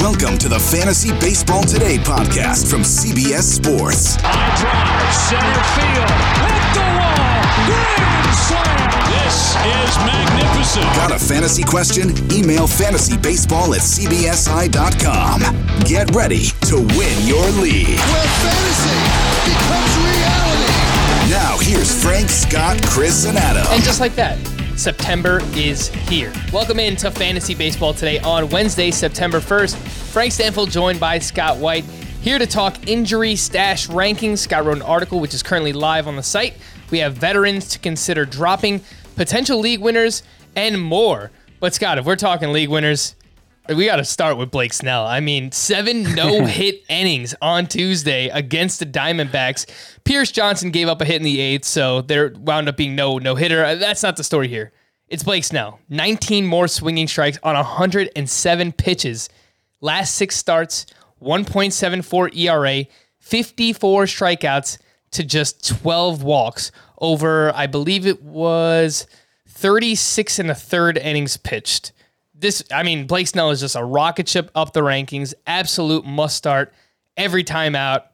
[0.00, 4.16] Welcome to the Fantasy Baseball Today podcast from CBS Sports.
[4.20, 6.08] High drive, center field,
[6.40, 8.88] hit the wall, grand slam.
[9.12, 10.88] This is magnificent.
[10.96, 12.10] Got a fantasy question?
[12.32, 15.40] Email fantasybaseball at cbsi.com.
[15.84, 18.00] Get ready to win your league.
[18.00, 18.96] where fantasy
[19.52, 20.80] becomes reality.
[21.28, 23.66] Now, here's Frank, Scott, Chris, and Adam.
[23.68, 24.38] And just like that,
[24.80, 26.32] September is here.
[26.54, 29.76] Welcome into Fantasy Baseball today on Wednesday, September 1st.
[29.76, 31.84] Frank Stanfield joined by Scott White
[32.22, 34.38] here to talk injury stash rankings.
[34.38, 36.54] Scott wrote an article which is currently live on the site.
[36.90, 38.80] We have veterans to consider dropping,
[39.16, 40.22] potential league winners,
[40.56, 41.30] and more.
[41.60, 43.16] But Scott, if we're talking league winners,
[43.68, 45.06] we got to start with Blake Snell.
[45.06, 49.66] I mean, seven no hit innings on Tuesday against the Diamondbacks.
[50.04, 53.18] Pierce Johnson gave up a hit in the eighth, so there wound up being no
[53.18, 53.64] no hitter.
[53.64, 54.72] Uh, that's not the story here.
[55.08, 55.80] It's Blake Snell.
[55.88, 59.28] 19 more swinging strikes on 107 pitches.
[59.80, 60.86] Last six starts,
[61.22, 62.84] 1.74 ERA,
[63.18, 64.78] 54 strikeouts
[65.12, 69.06] to just 12 walks over, I believe it was
[69.48, 71.92] 36 and a third innings pitched
[72.40, 76.36] this I mean Blake Snell is just a rocket ship up the rankings, absolute must
[76.36, 76.72] start
[77.16, 78.06] every time out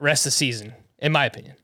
[0.00, 1.56] rest of the season in my opinion.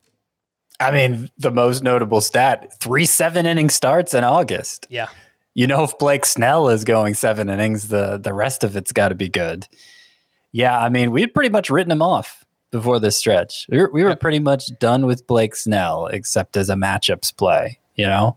[0.81, 4.87] I mean, the most notable stat three seven inning starts in August.
[4.91, 5.09] Yeah.
[5.55, 9.11] You know, if Blake Snell is going seven innings, the, the rest of it's got
[9.11, 9.69] to be good.
[10.51, 13.67] Yeah, I mean, we'd pretty much written him off before this stretch.
[13.69, 17.79] We were, we were pretty much done with Blake Snell, except as a matchups play,
[17.95, 18.37] you know?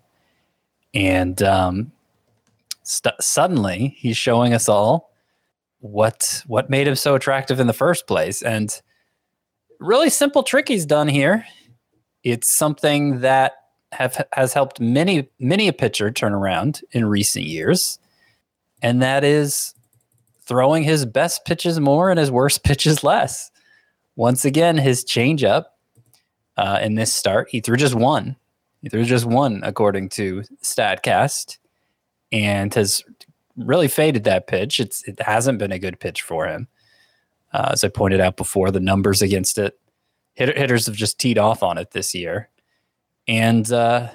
[0.93, 1.91] And um,
[2.87, 5.11] st- suddenly he's showing us all
[5.79, 8.41] what what made him so attractive in the first place.
[8.41, 8.73] And
[9.79, 11.45] really simple trick he's done here.
[12.23, 13.53] It's something that
[13.91, 17.99] have has helped many many a pitcher turn around in recent years,
[18.81, 19.75] and that is
[20.45, 23.51] throwing his best pitches more and his worst pitches less.
[24.15, 25.65] Once again, his changeup
[26.55, 28.35] uh, in this start, he threw just one.
[28.81, 31.57] He threw just one, according to Statcast,
[32.31, 33.03] and has
[33.55, 34.79] really faded that pitch.
[34.79, 36.67] It's it hasn't been a good pitch for him.
[37.53, 39.79] Uh, as I pointed out before, the numbers against it,
[40.33, 42.49] hit, hitters have just teed off on it this year,
[43.27, 44.09] and uh,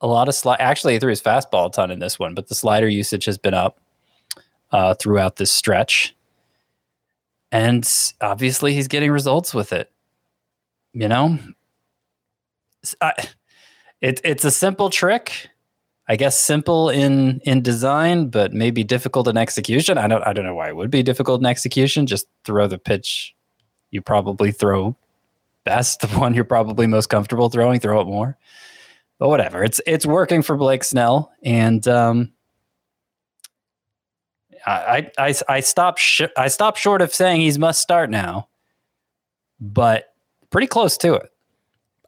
[0.00, 0.60] a lot of slide.
[0.60, 3.38] Actually, he threw his fastball a ton in this one, but the slider usage has
[3.38, 3.80] been up
[4.72, 6.14] uh, throughout this stretch,
[7.52, 7.88] and
[8.20, 9.90] obviously he's getting results with it.
[10.92, 11.38] You know,
[13.00, 13.12] I,
[14.00, 15.50] it, it's a simple trick.
[16.08, 19.98] I guess simple in in design, but maybe difficult in execution.
[19.98, 22.06] I don't I don't know why it would be difficult in execution.
[22.06, 23.34] Just throw the pitch
[23.90, 24.96] you probably throw
[25.64, 28.36] best, the one you're probably most comfortable throwing, throw it more.
[29.18, 29.64] But whatever.
[29.64, 31.32] It's it's working for Blake Snell.
[31.42, 32.32] And um
[34.66, 38.48] I I I, stop sh- I stop short of saying he's must start now,
[39.60, 40.12] but
[40.50, 41.30] pretty close to it.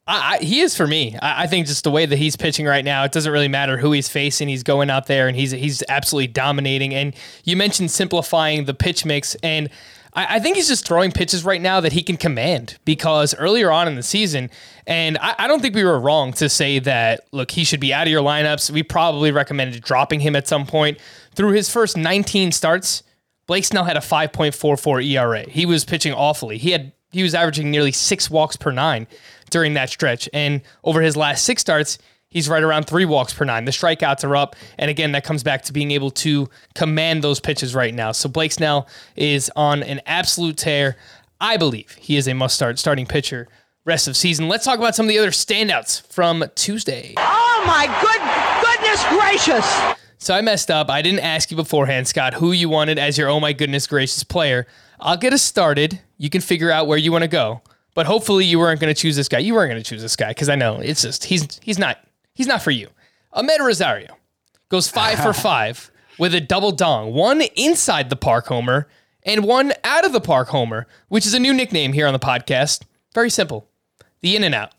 [0.09, 1.17] I, I, he is for me.
[1.21, 3.77] I, I think just the way that he's pitching right now, it doesn't really matter
[3.77, 4.49] who he's facing.
[4.49, 6.95] He's going out there and he's he's absolutely dominating.
[6.95, 7.15] And
[7.45, 9.69] you mentioned simplifying the pitch mix, and
[10.15, 12.79] I, think he's just throwing pitches right now that he can command.
[12.85, 14.51] Because earlier on in the season,
[14.87, 17.29] and I, don't think we were wrong to say that.
[17.31, 18.71] Look, he should be out of your lineups.
[18.71, 20.99] We probably recommended dropping him at some point.
[21.35, 23.03] Through his first 19 starts,
[23.47, 25.49] Blake Snell had a 5.44 ERA.
[25.49, 26.59] He was pitching awfully.
[26.59, 29.07] He had he was averaging nearly six walks per nine
[29.51, 30.29] during that stretch.
[30.33, 31.99] And over his last six starts,
[32.29, 33.65] he's right around three walks per nine.
[33.65, 34.57] The strikeouts are up.
[34.79, 38.13] And again, that comes back to being able to command those pitches right now.
[38.13, 40.97] So Blake Snell is on an absolute tear.
[41.41, 43.49] I believe he is a must start starting pitcher
[43.85, 44.49] rest of season.
[44.49, 47.15] Let's talk about some of the other standouts from Tuesday.
[47.17, 48.21] Oh my good
[48.63, 49.97] goodness gracious!
[50.19, 50.91] So I messed up.
[50.91, 54.25] I didn't ask you beforehand, Scott, who you wanted as your oh my goodness gracious
[54.25, 54.67] player.
[55.01, 56.01] I'll get us started.
[56.19, 57.63] You can figure out where you want to go.
[57.95, 59.39] But hopefully you weren't going to choose this guy.
[59.39, 61.99] You weren't going to choose this guy because I know it's just he's he's not
[62.35, 62.89] he's not for you.
[63.35, 64.17] Amed Rosario
[64.69, 68.89] goes five for five with a double dong, one inside the park homer
[69.25, 72.19] and one out of the park homer, which is a new nickname here on the
[72.19, 72.83] podcast.
[73.15, 73.69] Very simple.
[74.21, 74.73] The in and out.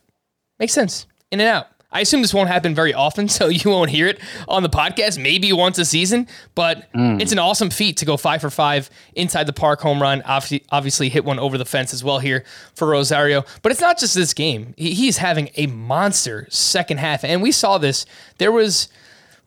[0.59, 1.05] Makes sense.
[1.31, 1.67] In and out.
[1.91, 5.21] I assume this won't happen very often, so you won't hear it on the podcast,
[5.21, 7.21] maybe once a season, but mm.
[7.21, 10.21] it's an awesome feat to go five for five inside the park home run.
[10.23, 12.43] Obviously, obviously, hit one over the fence as well here
[12.75, 13.43] for Rosario.
[13.61, 14.73] But it's not just this game.
[14.77, 17.23] He's having a monster second half.
[17.23, 18.05] And we saw this.
[18.37, 18.89] There was,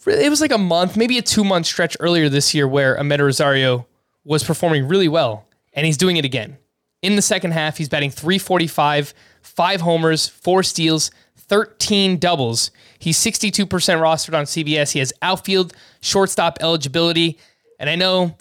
[0.07, 3.21] it was like a month, maybe a two month stretch earlier this year where Amed
[3.21, 3.87] Rosario
[4.25, 6.57] was performing really well, and he's doing it again.
[7.03, 9.13] In the second half, he's batting 345,
[9.43, 11.11] five homers, four steals,
[11.53, 12.71] 13 doubles.
[12.99, 14.93] He's 62% rostered on CBS.
[14.93, 17.39] He has outfield, shortstop eligibility.
[17.79, 18.39] And I know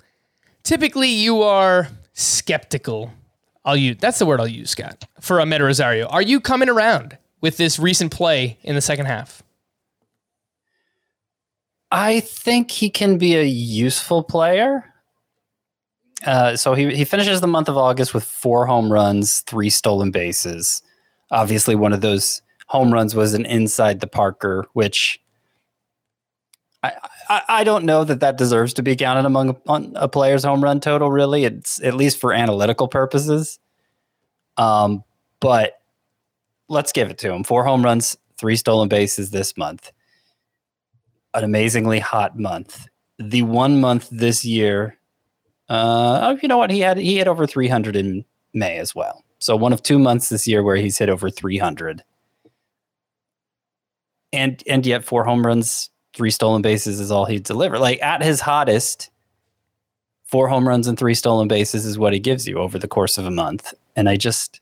[0.63, 3.11] typically you are skeptical.
[3.65, 6.07] I'll use that's the word I'll use, Scott, for Amed Rosario.
[6.07, 9.43] Are you coming around with this recent play in the second half?
[11.91, 14.85] I think he can be a useful player.
[16.25, 20.11] Uh, so he, he finishes the month of August with four home runs, three stolen
[20.11, 20.81] bases.
[21.29, 25.21] Obviously, one of those home runs was an inside the Parker, which
[26.81, 26.93] I,
[27.29, 30.63] I, I don't know that that deserves to be counted among a, a, player's home
[30.63, 31.11] run total.
[31.11, 33.59] Really, it's at least for analytical purposes.
[34.57, 35.03] Um,
[35.41, 35.81] but
[36.69, 39.91] let's give it to him: four home runs, three stolen bases this month.
[41.33, 42.87] An amazingly hot month.
[43.19, 44.97] The one month this year
[45.71, 46.69] uh, oh, you know what?
[46.69, 49.23] He had he hit over 300 in May as well.
[49.39, 52.03] So one of two months this year where he's hit over 300,
[54.33, 57.79] and and yet four home runs, three stolen bases is all he delivered.
[57.79, 59.09] Like at his hottest,
[60.25, 63.17] four home runs and three stolen bases is what he gives you over the course
[63.17, 63.73] of a month.
[63.95, 64.61] And I just,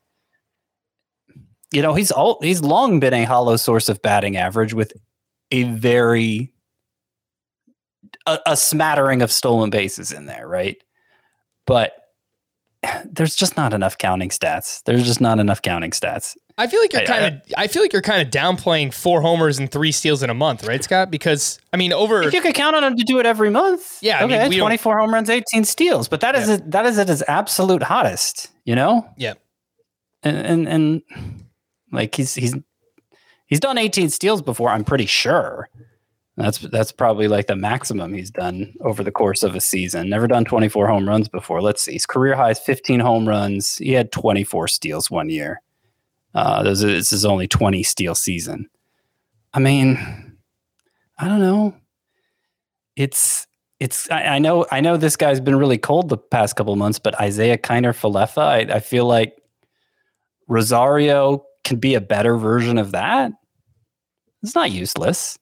[1.72, 4.94] you know, he's all he's long been a hollow source of batting average with
[5.52, 6.52] a very
[8.26, 10.82] a, a smattering of stolen bases in there, right?
[11.70, 11.99] but
[13.06, 14.84] there's just not enough counting stats.
[14.84, 16.36] There's just not enough counting stats.
[16.58, 17.42] I feel like you're kind of.
[17.56, 20.68] I, feel like you're kind of downplaying four homers and three steals in a month,
[20.68, 21.10] right, Scott?
[21.10, 23.98] Because I mean, over if you could count on him to do it every month,
[24.02, 26.58] yeah, okay, I mean, 24 home runs, 18 steals, but that is yeah.
[26.66, 29.08] that is at his absolute hottest, you know?
[29.16, 29.36] Yeah,
[30.22, 31.02] and, and and
[31.94, 32.56] like he's he's
[33.46, 34.70] he's done 18 steals before.
[34.70, 35.70] I'm pretty sure.
[36.40, 40.10] That's that's probably like the maximum he's done over the course of a season.
[40.10, 41.62] Never done 24 home runs before.
[41.62, 41.94] Let's see.
[41.94, 43.76] His career high is 15 home runs.
[43.76, 45.62] He had 24 steals one year.
[46.34, 48.70] Uh, this is only 20 steal season.
[49.54, 50.38] I mean,
[51.18, 51.76] I don't know.
[52.96, 53.46] It's
[53.82, 57.00] it's I, I, know I know this guy's been really cold the past couple months,
[57.00, 59.36] but Isiah Kiner Falefa, I, I feel like
[60.48, 63.34] Rosario can be a better version of that.
[64.42, 65.38] It's not useless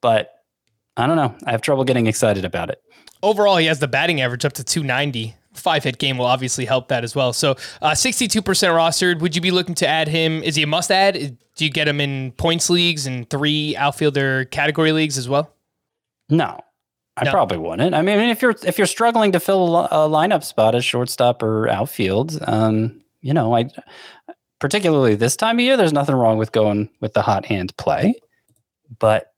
[0.00, 0.32] but
[0.96, 1.34] I don't know.
[1.46, 2.82] I have trouble getting excited about it.
[3.22, 5.34] Overall, he has the batting average up to 290.
[5.54, 7.32] Five hit game will obviously help that as well.
[7.32, 7.52] So,
[7.82, 9.20] uh, 62% rostered.
[9.20, 10.42] Would you be looking to add him?
[10.42, 11.36] Is he a must add?
[11.56, 15.52] Do you get him in points leagues and three outfielder category leagues as well?
[16.30, 16.60] No,
[17.16, 17.32] I no.
[17.32, 17.94] probably wouldn't.
[17.94, 21.68] I mean, if you're if you're struggling to fill a lineup spot as shortstop or
[21.68, 23.68] outfield, um, you know, I
[24.60, 28.14] particularly this time of year, there's nothing wrong with going with the hot hand play.
[29.00, 29.32] But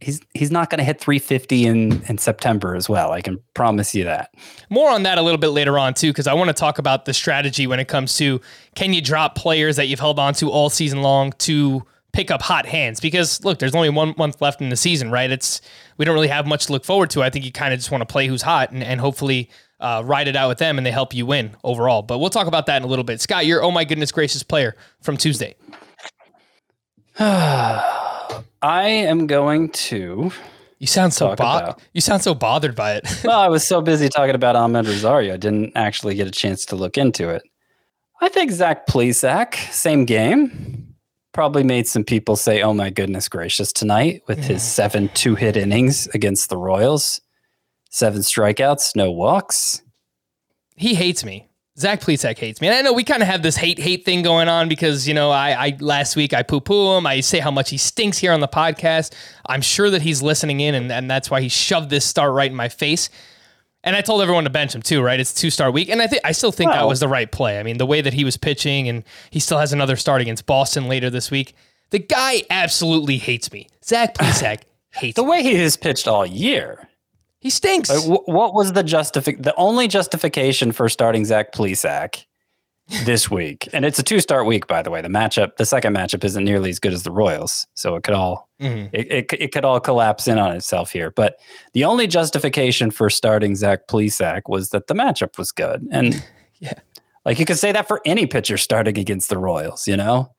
[0.00, 3.12] he's he's not going to hit 350 in in September as well.
[3.12, 4.34] I can promise you that.
[4.70, 7.04] More on that a little bit later on too, because I want to talk about
[7.04, 8.40] the strategy when it comes to
[8.74, 12.42] can you drop players that you've held on to all season long to pick up
[12.42, 13.00] hot hands?
[13.00, 15.30] Because look, there's only one month left in the season, right?
[15.30, 15.60] It's
[15.98, 17.22] we don't really have much to look forward to.
[17.22, 19.50] I think you kind of just want to play who's hot and, and hopefully.
[19.82, 22.02] Uh, ride it out with them and they help you win overall.
[22.02, 23.18] But we'll talk about that in a little bit.
[23.18, 25.54] Scott, you're oh my goodness gracious player from Tuesday.
[28.62, 30.30] I am going to.
[30.78, 33.20] You sound so bo- you sound so bothered by it.
[33.24, 36.64] well, I was so busy talking about Amed Rosario, I didn't actually get a chance
[36.66, 37.42] to look into it.
[38.22, 40.94] I think Zach Plesac, same game,
[41.32, 46.06] probably made some people say, "Oh my goodness gracious!" tonight with his seven two-hit innings
[46.08, 47.20] against the Royals,
[47.90, 49.82] seven strikeouts, no walks.
[50.76, 51.49] He hates me.
[51.80, 52.68] Zach Plesac hates me.
[52.68, 55.14] And I know we kind of have this hate hate thing going on because, you
[55.14, 57.06] know, I, I last week I poo poo him.
[57.06, 59.14] I say how much he stinks here on the podcast.
[59.46, 62.50] I'm sure that he's listening in and, and that's why he shoved this start right
[62.50, 63.08] in my face.
[63.82, 65.18] And I told everyone to bench him too, right?
[65.18, 65.88] It's two star week.
[65.88, 67.58] And I think I still think that was the right play.
[67.58, 70.44] I mean, the way that he was pitching and he still has another start against
[70.44, 71.54] Boston later this week.
[71.90, 73.68] The guy absolutely hates me.
[73.82, 75.30] Zach Plesac hates the me.
[75.30, 76.89] way he has pitched all year.
[77.40, 77.88] He stinks.
[77.88, 79.42] Like, wh- what was the justific?
[79.42, 82.26] The only justification for starting Zach Plesac
[83.04, 85.00] this week, and it's a two start week, by the way.
[85.00, 88.14] The matchup, the second matchup, isn't nearly as good as the Royals, so it could
[88.14, 88.94] all mm-hmm.
[88.94, 91.10] it, it, it could all collapse in on itself here.
[91.10, 91.36] But
[91.72, 96.22] the only justification for starting Zach Plesac was that the matchup was good, and
[96.58, 96.74] yeah,
[97.24, 100.34] like you could say that for any pitcher starting against the Royals, you know.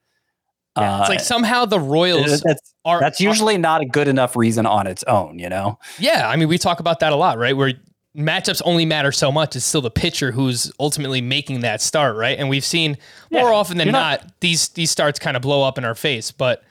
[0.77, 4.07] Yeah, it's like uh, somehow the Royals that's, are that's usually are, not a good
[4.07, 5.77] enough reason on its own, you know.
[5.99, 7.55] Yeah, I mean we talk about that a lot, right?
[7.57, 7.73] Where
[8.15, 9.55] matchups only matter so much.
[9.55, 12.37] It's still the pitcher who's ultimately making that start, right?
[12.37, 12.97] And we've seen
[13.31, 15.95] more yeah, often than not, not, these these starts kind of blow up in our
[15.95, 16.31] face.
[16.31, 16.63] But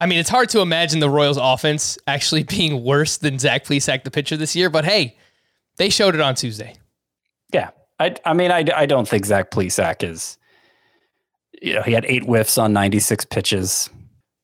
[0.00, 4.04] I mean, it's hard to imagine the Royals' offense actually being worse than Zach Plesac,
[4.04, 4.70] the pitcher this year.
[4.70, 5.16] But hey,
[5.76, 6.74] they showed it on Tuesday.
[7.52, 10.36] Yeah, I I mean, I I don't think Zach Plesac is.
[11.60, 13.90] You know, he had eight whiffs on ninety six pitches.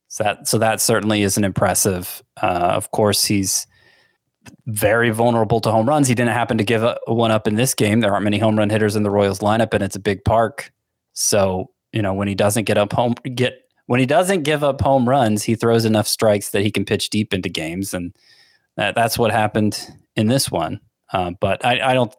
[0.09, 2.23] So that so that certainly isn't impressive.
[2.41, 3.67] Uh, of course, he's
[4.67, 6.09] very vulnerable to home runs.
[6.09, 8.01] He didn't happen to give a, one up in this game.
[8.01, 10.73] There aren't many home run hitters in the Royals lineup, and it's a big park.
[11.15, 14.81] So you know when he doesn't get up home get when he doesn't give up
[14.81, 18.17] home runs, he throws enough strikes that he can pitch deep into games, and
[18.77, 19.79] that, that's what happened
[20.17, 20.81] in this one.
[21.13, 22.15] Uh, but I, I, don't.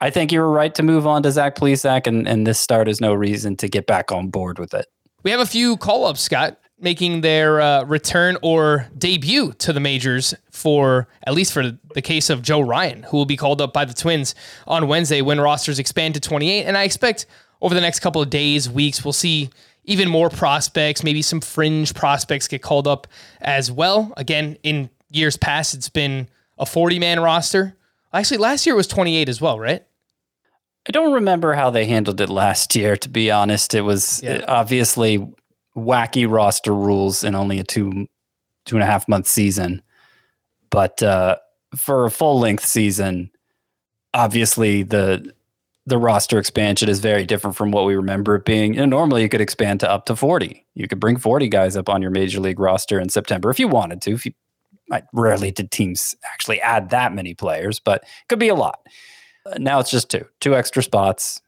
[0.00, 2.88] I think you were right to move on to Zach Plesac, and, and this start
[2.88, 4.86] is no reason to get back on board with it.
[5.22, 9.80] We have a few call ups, Scott making their uh, return or debut to the
[9.80, 13.72] majors for at least for the case of Joe Ryan, who will be called up
[13.72, 14.34] by the Twins
[14.66, 16.64] on Wednesday when rosters expand to 28.
[16.64, 17.26] And I expect
[17.60, 19.50] over the next couple of days, weeks, we'll see
[19.84, 23.06] even more prospects, maybe some fringe prospects get called up
[23.40, 24.12] as well.
[24.16, 26.28] Again, in years past, it's been
[26.58, 27.76] a 40 man roster.
[28.12, 29.84] Actually, last year was 28 as well, right?
[30.88, 33.74] I don't remember how they handled it last year, to be honest.
[33.74, 34.44] It was yeah.
[34.48, 35.26] obviously
[35.76, 38.06] wacky roster rules in only a two
[38.64, 39.82] two and a half month season.
[40.70, 41.36] But uh,
[41.76, 43.30] for a full length season,
[44.14, 45.32] obviously the
[45.86, 48.74] the roster expansion is very different from what we remember it being.
[48.74, 50.66] You know, normally, you could expand to up to forty.
[50.74, 53.68] You could bring forty guys up on your major league roster in September if you
[53.68, 54.12] wanted to.
[54.12, 54.32] If you,
[54.90, 58.80] I, rarely did teams actually add that many players, but it could be a lot.
[59.46, 61.40] Uh, now it's just two, two extra spots,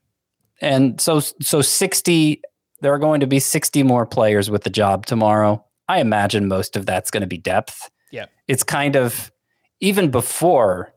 [0.61, 2.43] and so so sixty
[2.83, 5.65] there are going to be 60 more players with the job tomorrow.
[5.89, 7.89] I imagine most of that's going to be depth.
[8.11, 8.27] Yeah.
[8.49, 9.33] It's kind of
[9.81, 10.93] even before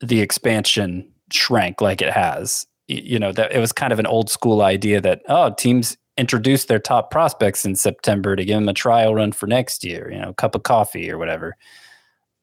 [0.00, 2.66] the expansion shrank like it has.
[2.86, 6.66] You know, that it was kind of an old school idea that oh, teams introduce
[6.66, 10.18] their top prospects in September to give them a trial run for next year, you
[10.18, 11.56] know, a cup of coffee or whatever.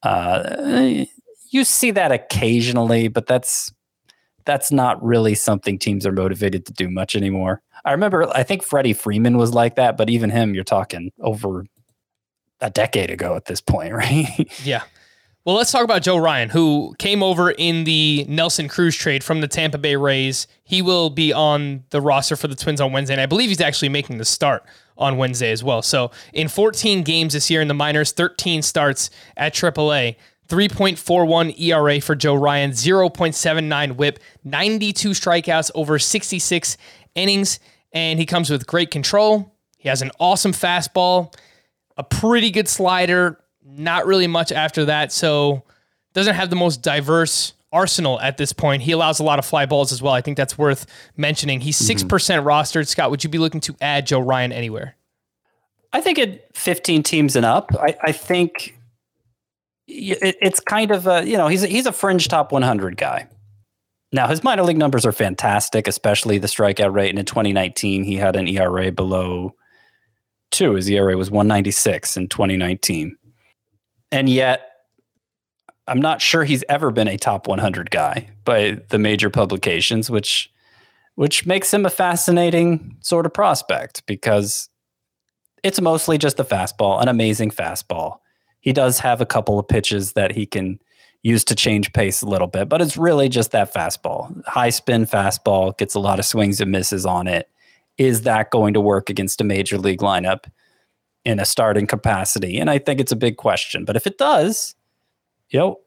[0.02, 1.04] Uh,
[1.52, 3.72] you see that occasionally, but that's
[4.44, 7.62] that's not really something teams are motivated to do much anymore.
[7.84, 11.64] I remember, I think Freddie Freeman was like that, but even him, you're talking over
[12.60, 14.26] a decade ago at this point, right?
[14.64, 14.82] yeah.
[15.44, 19.40] Well, let's talk about Joe Ryan, who came over in the Nelson Cruz trade from
[19.40, 20.46] the Tampa Bay Rays.
[20.62, 23.60] He will be on the roster for the Twins on Wednesday, and I believe he's
[23.60, 24.64] actually making the start
[24.96, 25.82] on Wednesday as well.
[25.82, 30.14] So, in 14 games this year in the minors, 13 starts at AAA.
[30.52, 36.76] 3.41 ERA for Joe Ryan, 0.79 whip, 92 strikeouts over 66
[37.14, 37.58] innings,
[37.94, 39.50] and he comes with great control.
[39.78, 41.34] He has an awesome fastball,
[41.96, 45.62] a pretty good slider, not really much after that, so
[46.12, 48.82] doesn't have the most diverse arsenal at this point.
[48.82, 50.12] He allows a lot of fly balls as well.
[50.12, 50.84] I think that's worth
[51.16, 51.62] mentioning.
[51.62, 52.46] He's 6% mm-hmm.
[52.46, 52.86] rostered.
[52.88, 54.96] Scott, would you be looking to add Joe Ryan anywhere?
[55.94, 58.78] I think at 15 teams and up, I, I think
[59.92, 63.28] it, it's kind of a you know he's a, he's a fringe top 100 guy.
[64.12, 67.10] Now his minor league numbers are fantastic, especially the strikeout rate.
[67.10, 69.54] And in 2019, he had an ERA below
[70.50, 70.74] two.
[70.74, 73.16] His ERA was 196 in 2019,
[74.10, 74.68] and yet
[75.88, 80.50] I'm not sure he's ever been a top 100 guy by the major publications, which
[81.14, 84.70] which makes him a fascinating sort of prospect because
[85.62, 88.18] it's mostly just the fastball, an amazing fastball
[88.62, 90.80] he does have a couple of pitches that he can
[91.22, 94.44] use to change pace a little bit, but it's really just that fastball.
[94.46, 97.48] High spin fastball gets a lot of swings and misses on it.
[97.98, 100.44] Is that going to work against a major league lineup
[101.24, 102.58] in a starting capacity?
[102.58, 103.84] And I think it's a big question.
[103.84, 104.74] But if it does,
[105.50, 105.80] you know,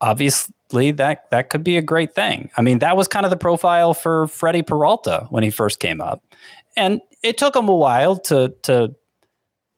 [0.00, 2.50] obviously that that could be a great thing.
[2.56, 6.00] I mean, that was kind of the profile for Freddie Peralta when he first came
[6.00, 6.22] up.
[6.76, 8.94] And it took him a while to to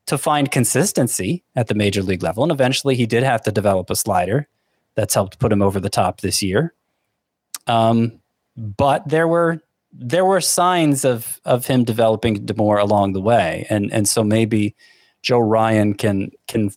[0.07, 2.43] to find consistency at the major league level.
[2.43, 4.49] And eventually he did have to develop a slider
[4.95, 6.75] that's helped put him over the top this year.
[7.67, 8.21] Um,
[8.57, 9.61] but there were
[9.93, 13.67] there were signs of of him developing more along the way.
[13.71, 14.75] And and so maybe
[15.23, 16.71] Joe Ryan can can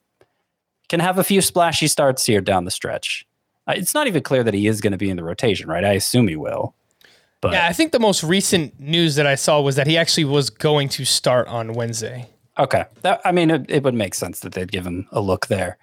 [0.89, 3.25] can have a few splashy starts here down the stretch.
[3.67, 5.83] Uh, it's not even clear that he is going to be in the rotation, right?
[5.83, 6.75] I assume he will.
[7.41, 10.25] But Yeah, I think the most recent news that I saw was that he actually
[10.25, 12.29] was going to start on Wednesday.
[12.57, 12.85] Okay.
[13.01, 15.77] That, I mean, it, it would make sense that they'd give him a look there.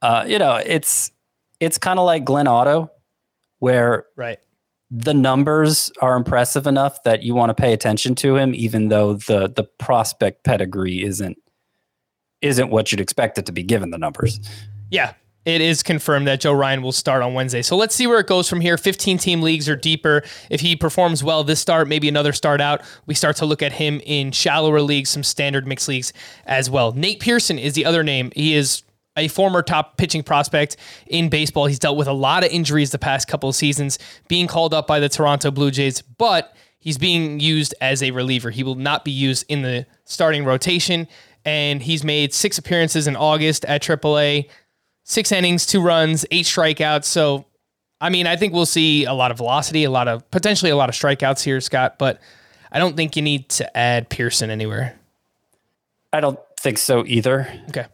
[0.00, 1.12] Uh, you know, it's
[1.60, 2.90] it's kind of like Glenn Otto,
[3.60, 4.38] where Right.
[4.90, 9.14] the numbers are impressive enough that you want to pay attention to him, even though
[9.14, 11.38] the the prospect pedigree isn't
[12.40, 14.40] isn't what you'd expect it to be given the numbers.
[14.90, 15.12] Yeah,
[15.44, 17.62] it is confirmed that Joe Ryan will start on Wednesday.
[17.62, 18.78] So let's see where it goes from here.
[18.78, 20.22] 15 team leagues or deeper.
[20.50, 23.72] If he performs well this start, maybe another start out, we start to look at
[23.72, 26.12] him in shallower leagues, some standard mixed leagues
[26.46, 26.92] as well.
[26.92, 28.30] Nate Pearson is the other name.
[28.36, 28.82] He is
[29.16, 31.66] a former top pitching prospect in baseball.
[31.66, 34.86] He's dealt with a lot of injuries the past couple of seasons, being called up
[34.86, 38.50] by the Toronto Blue Jays, but he's being used as a reliever.
[38.50, 41.08] He will not be used in the starting rotation.
[41.44, 44.48] And he's made six appearances in August at AAA,
[45.04, 47.04] six innings, two runs, eight strikeouts.
[47.04, 47.46] So,
[48.00, 50.76] I mean, I think we'll see a lot of velocity, a lot of potentially a
[50.76, 52.20] lot of strikeouts here, Scott, but
[52.70, 54.98] I don't think you need to add Pearson anywhere.
[56.12, 57.48] I don't think so either.
[57.68, 57.86] Okay.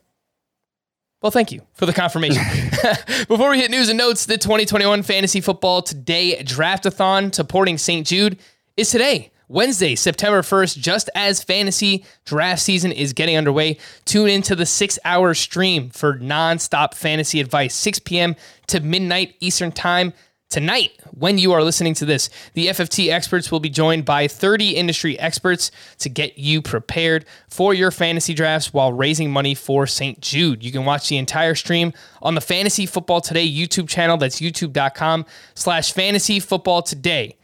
[1.20, 2.42] Well, thank you for the confirmation.
[3.28, 8.06] Before we hit news and notes, the 2021 Fantasy Football Today Draftathon supporting St.
[8.06, 8.38] Jude
[8.76, 13.78] is today, Wednesday, September 1st, just as fantasy draft season is getting underway.
[14.04, 18.36] Tune into the six hour stream for nonstop fantasy advice, 6 p.m.
[18.66, 20.12] to midnight Eastern Time.
[20.50, 24.70] Tonight, when you are listening to this, the FFT experts will be joined by 30
[24.76, 30.20] industry experts to get you prepared for your fantasy drafts while raising money for St.
[30.20, 30.64] Jude.
[30.64, 34.16] You can watch the entire stream on the Fantasy Football Today YouTube channel.
[34.16, 37.36] That's youtube.com slash fantasy football today.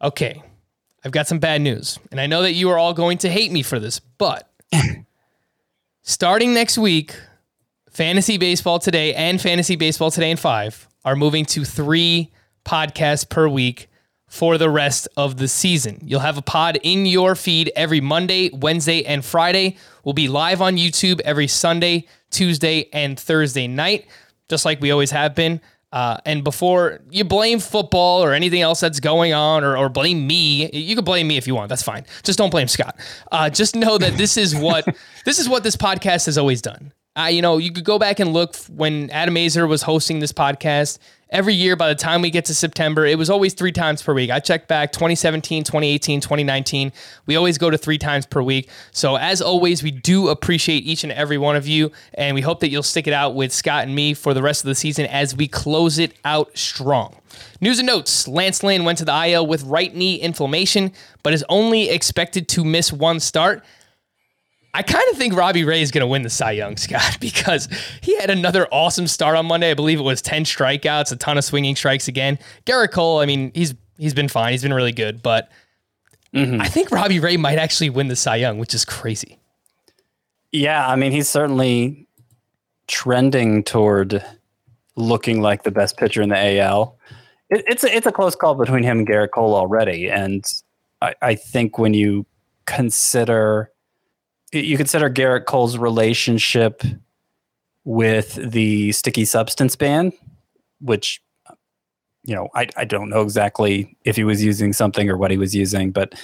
[0.00, 0.42] Okay,
[1.04, 3.50] I've got some bad news, and I know that you are all going to hate
[3.50, 4.50] me for this, but
[6.02, 7.16] starting next week,
[7.90, 12.30] Fantasy Baseball Today and Fantasy Baseball Today in 5 are moving to three
[12.64, 13.88] podcasts per week
[14.28, 15.98] for the rest of the season.
[16.04, 19.76] You'll have a pod in your feed every Monday, Wednesday, and Friday.
[20.04, 24.06] We'll be live on YouTube every Sunday, Tuesday, and Thursday night,
[24.48, 25.60] just like we always have been.
[25.92, 30.26] Uh, and before you blame football or anything else that's going on, or, or blame
[30.26, 31.68] me, you can blame me if you want.
[31.68, 32.04] That's fine.
[32.22, 32.96] Just don't blame Scott.
[33.32, 34.84] Uh, just know that this is what
[35.24, 36.92] this is what this podcast has always done.
[37.18, 40.32] Uh, you know, you could go back and look when Adam Aizer was hosting this
[40.32, 40.98] podcast.
[41.30, 44.14] Every year, by the time we get to September, it was always three times per
[44.14, 44.30] week.
[44.30, 46.92] I checked back 2017, 2018, 2019.
[47.26, 48.68] We always go to three times per week.
[48.92, 51.90] So, as always, we do appreciate each and every one of you.
[52.14, 54.62] And we hope that you'll stick it out with Scott and me for the rest
[54.62, 57.16] of the season as we close it out strong.
[57.60, 60.92] News and notes Lance Lynn went to the IL with right knee inflammation,
[61.22, 63.64] but is only expected to miss one start.
[64.72, 67.68] I kind of think Robbie Ray is going to win the Cy Young, Scott, because
[68.00, 69.70] he had another awesome start on Monday.
[69.70, 72.38] I believe it was 10 strikeouts, a ton of swinging strikes again.
[72.66, 74.52] Gerrit Cole, I mean, he's he's been fine.
[74.52, 75.50] He's been really good, but
[76.34, 76.60] mm-hmm.
[76.60, 79.38] I think Robbie Ray might actually win the Cy Young, which is crazy.
[80.52, 82.08] Yeah, I mean, he's certainly
[82.88, 84.24] trending toward
[84.96, 86.96] looking like the best pitcher in the AL.
[87.50, 90.44] It, it's a, it's a close call between him and Gerrit Cole already, and
[91.02, 92.26] I, I think when you
[92.66, 93.69] consider
[94.52, 96.82] you consider Gerrit Cole's relationship
[97.84, 100.12] with the sticky substance ban,
[100.80, 101.20] which
[102.24, 105.38] you know I, I don't know exactly if he was using something or what he
[105.38, 106.14] was using, but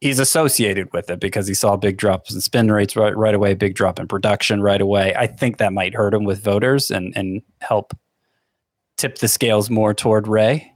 [0.00, 3.54] he's associated with it because he saw big drops in spin rates right, right away,
[3.54, 5.14] big drop in production right away.
[5.14, 7.92] I think that might hurt him with voters and and help
[8.96, 10.72] tip the scales more toward Ray.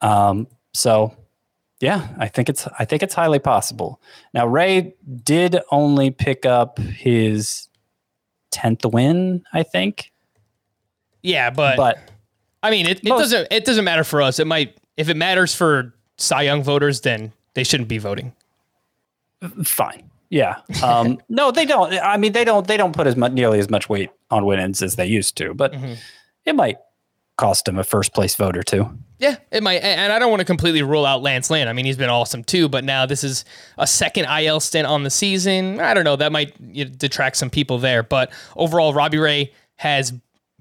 [0.00, 1.16] Um, so
[1.82, 4.00] yeah, I think it's I think it's highly possible.
[4.32, 7.68] Now Ray did only pick up his
[8.50, 10.12] tenth win, I think,
[11.22, 11.98] Yeah, but, but
[12.62, 14.38] I mean, it, it most- doesn't it doesn't matter for us.
[14.38, 18.32] It might if it matters for Cy Young voters, then they shouldn't be voting.
[19.64, 20.08] fine.
[20.30, 20.56] Yeah.
[20.82, 21.92] Um, no, they don't.
[21.94, 22.66] I mean, they don't.
[22.66, 25.52] They don't put as much, nearly as much weight on win-ins as they used to.
[25.54, 25.74] But
[26.44, 26.78] it might
[27.36, 28.90] cost him a first place vote or two.
[29.18, 29.76] Yeah, it might.
[29.82, 31.68] And I don't want to completely rule out Lance Lynn.
[31.68, 33.44] I mean, he's been awesome too, but now this is
[33.78, 35.80] a second IL stint on the season.
[35.80, 36.16] I don't know.
[36.16, 38.02] That might detract some people there.
[38.02, 40.12] But overall, Robbie Ray has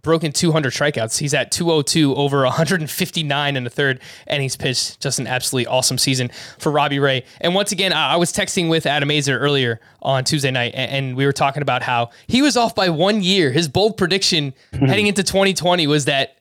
[0.02, 1.18] broken 200 strikeouts.
[1.20, 5.00] He's at 202 over 159 in the third and he's pitched.
[5.00, 6.30] Just an absolutely awesome season
[6.60, 7.24] for Robbie Ray.
[7.40, 11.16] And once again, I I was texting with Adam Aizer earlier on Tuesday night, and
[11.16, 13.52] we were talking about how he was off by one year.
[13.52, 16.41] His bold prediction heading into 2020 was that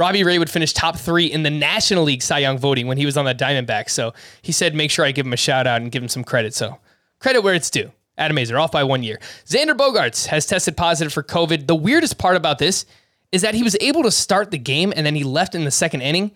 [0.00, 3.04] Robbie Ray would finish top three in the National League Cy Young voting when he
[3.04, 3.90] was on the Diamondbacks.
[3.90, 6.24] So he said, make sure I give him a shout out and give him some
[6.24, 6.54] credit.
[6.54, 6.78] So
[7.18, 7.92] credit where it's due.
[8.16, 9.20] Adam Aizer off by one year.
[9.44, 11.66] Xander Bogaerts has tested positive for COVID.
[11.66, 12.86] The weirdest part about this
[13.30, 15.70] is that he was able to start the game and then he left in the
[15.70, 16.30] second inning.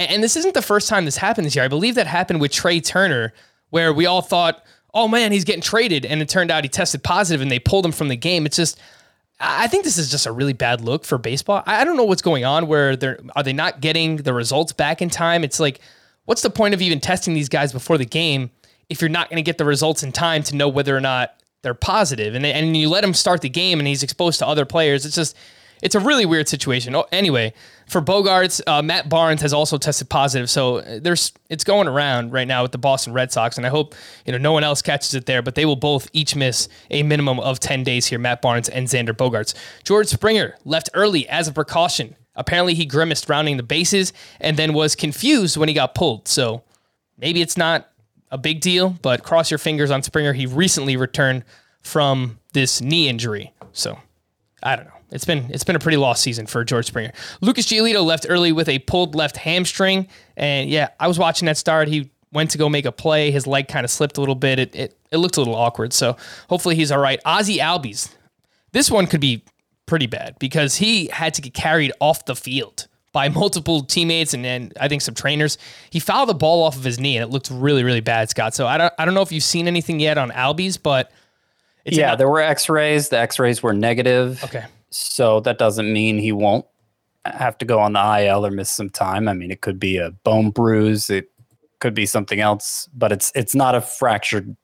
[0.00, 1.64] And this isn't the first time this happened this year.
[1.64, 3.32] I believe that happened with Trey Turner,
[3.70, 6.04] where we all thought, oh man, he's getting traded.
[6.04, 8.44] And it turned out he tested positive and they pulled him from the game.
[8.44, 8.80] It's just,
[9.40, 11.62] I think this is just a really bad look for baseball.
[11.66, 15.02] I don't know what's going on where they're, are they not getting the results back
[15.02, 15.42] in time?
[15.44, 15.80] It's like,
[16.24, 18.50] what's the point of even testing these guys before the game
[18.88, 21.34] if you're not going to get the results in time to know whether or not
[21.62, 22.34] they're positive?
[22.34, 25.04] And, and you let him start the game and he's exposed to other players.
[25.04, 25.36] It's just,
[25.84, 26.96] it's a really weird situation.
[26.96, 27.52] Oh, anyway,
[27.86, 32.32] for Bogaerts, uh, Matt Barnes has also tested positive, so uh, there's it's going around
[32.32, 33.94] right now with the Boston Red Sox, and I hope
[34.24, 35.42] you know no one else catches it there.
[35.42, 38.18] But they will both each miss a minimum of ten days here.
[38.18, 39.54] Matt Barnes and Xander Bogaerts.
[39.84, 42.16] George Springer left early as a precaution.
[42.34, 46.26] Apparently, he grimaced rounding the bases and then was confused when he got pulled.
[46.26, 46.64] So
[47.18, 47.90] maybe it's not
[48.30, 50.32] a big deal, but cross your fingers on Springer.
[50.32, 51.44] He recently returned
[51.82, 53.98] from this knee injury, so
[54.64, 54.92] I don't know.
[55.10, 57.12] It's been it's been a pretty lost season for George Springer.
[57.40, 61.56] Lucas Giolito left early with a pulled left hamstring, and yeah, I was watching that
[61.56, 61.88] start.
[61.88, 63.30] He went to go make a play.
[63.30, 64.58] His leg kind of slipped a little bit.
[64.58, 65.92] It, it it looked a little awkward.
[65.92, 66.16] So
[66.48, 67.20] hopefully he's all right.
[67.24, 68.12] Ozzy Albies,
[68.72, 69.44] this one could be
[69.86, 74.44] pretty bad because he had to get carried off the field by multiple teammates and
[74.44, 75.58] then I think some trainers.
[75.90, 78.54] He fouled the ball off of his knee and it looked really really bad, Scott.
[78.54, 81.12] So I don't I don't know if you've seen anything yet on Albies, but
[81.84, 83.10] yeah, there were X-rays.
[83.10, 84.42] The X-rays were negative.
[84.44, 84.64] Okay.
[84.90, 86.66] So that doesn't mean he won't
[87.24, 89.28] have to go on the IL or miss some time.
[89.28, 91.30] I mean, it could be a bone bruise, it
[91.80, 94.56] could be something else, but it's it's not a fractured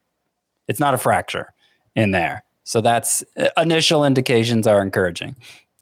[0.69, 1.53] it's not a fracture
[1.97, 2.45] in there.
[2.65, 5.35] So that's uh, initial indications are encouraging.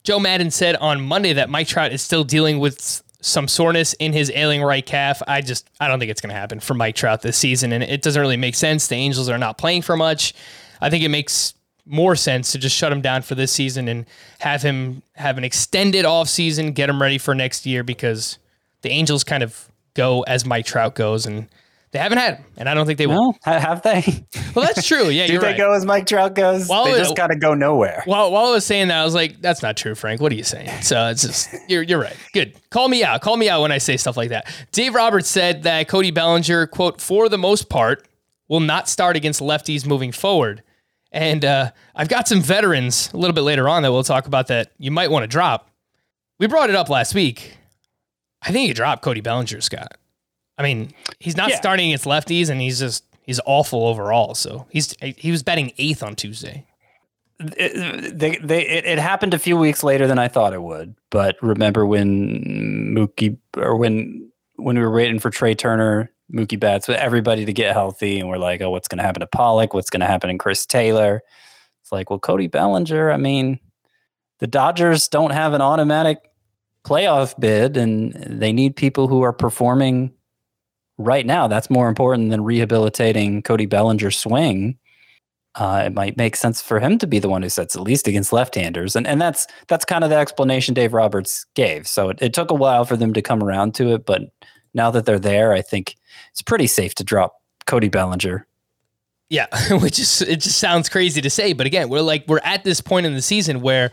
[0.03, 4.13] Joe Maddon said on Monday that Mike Trout is still dealing with some soreness in
[4.13, 5.21] his ailing right calf.
[5.29, 7.83] I just I don't think it's going to happen for Mike Trout this season and
[7.83, 8.87] it doesn't really make sense.
[8.87, 10.33] The Angels are not playing for much.
[10.81, 14.05] I think it makes more sense to just shut him down for this season and
[14.41, 18.39] have him have an extended off season, get him ready for next year because
[18.83, 21.49] the Angels kind of go as Mike Trout goes and
[21.91, 23.35] they haven't had him, and I don't think they will.
[23.45, 24.25] have they?
[24.55, 25.09] Well, that's true.
[25.09, 25.57] Yeah, do they right.
[25.57, 26.69] go as Mike Trout goes?
[26.69, 28.03] Well, they just gotta go nowhere.
[28.07, 30.21] While, while I was saying that, I was like, "That's not true, Frank.
[30.21, 32.17] What are you saying?" So it's just you're you're right.
[32.33, 32.57] Good.
[32.71, 33.21] Call me out.
[33.21, 34.53] Call me out when I say stuff like that.
[34.73, 38.09] Dave Roberts said that Cody Bellinger, quote, for the most part,
[38.49, 40.63] will not start against lefties moving forward.
[41.11, 44.49] And uh, I've got some veterans a little bit later on that we'll talk about
[44.49, 45.71] that you might want to drop.
[46.39, 47.57] We brought it up last week.
[48.43, 49.97] I think you dropped Cody Bellinger, Scott.
[50.57, 51.57] I mean, he's not yeah.
[51.57, 54.35] starting against lefties, and he's just he's awful overall.
[54.35, 56.67] So he's he was betting eighth on Tuesday.
[57.41, 60.97] It, they, they, it, it, happened a few weeks later than I thought it would.
[61.09, 66.87] But remember when Mookie or when when we were waiting for Trey Turner Mookie Betts,
[66.87, 68.21] but everybody to get healthy.
[68.21, 69.75] And we're like, oh, what's going to happen to Pollock?
[69.75, 71.23] What's going to happen in Chris Taylor?
[71.83, 73.59] It's like, well, Cody Bellinger, I mean,
[74.41, 76.19] the Dodgers don't have an automatic
[76.85, 80.13] playoff bid and they need people who are performing
[80.99, 81.49] right now.
[81.49, 84.79] That's more important than rehabilitating Cody Bellinger's swing.
[85.55, 88.07] Uh, it might make sense for him to be the one who sets at least
[88.07, 91.89] against left-handers, and and that's that's kind of the explanation Dave Roberts gave.
[91.89, 94.23] So it, it took a while for them to come around to it, but
[94.75, 95.97] now that they're there, I think
[96.31, 98.47] it's pretty safe to drop Cody Bellinger.
[99.31, 102.65] Yeah, which is it just sounds crazy to say, but again, we're like we're at
[102.65, 103.91] this point in the season where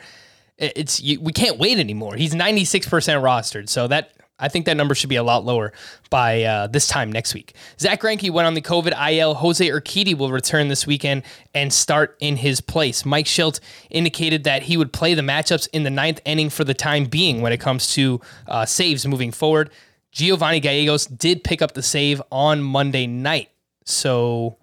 [0.57, 2.15] it's you, we can't wait anymore.
[2.15, 5.71] He's 96% rostered, so that I think that number should be a lot lower
[6.09, 7.55] by uh, this time next week.
[7.79, 9.33] Zack Greinke went on the COVID IL.
[9.35, 13.05] Jose Urquidy will return this weekend and start in his place.
[13.05, 16.73] Mike Shildt indicated that he would play the matchups in the ninth inning for the
[16.73, 19.69] time being when it comes to uh, saves moving forward.
[20.15, 23.49] Giovanni Gallegos did pick up the save on Monday night.
[23.83, 24.57] So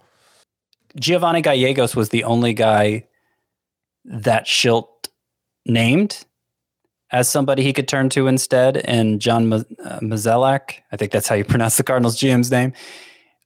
[0.99, 3.07] Giovanni Gallegos was the only guy
[4.07, 4.88] that Shildt
[5.67, 6.25] named
[7.11, 8.79] as somebody he could turn to instead.
[8.79, 9.62] And John uh,
[10.01, 12.73] Mozeliak, I think that's how you pronounce the Cardinals GM's name.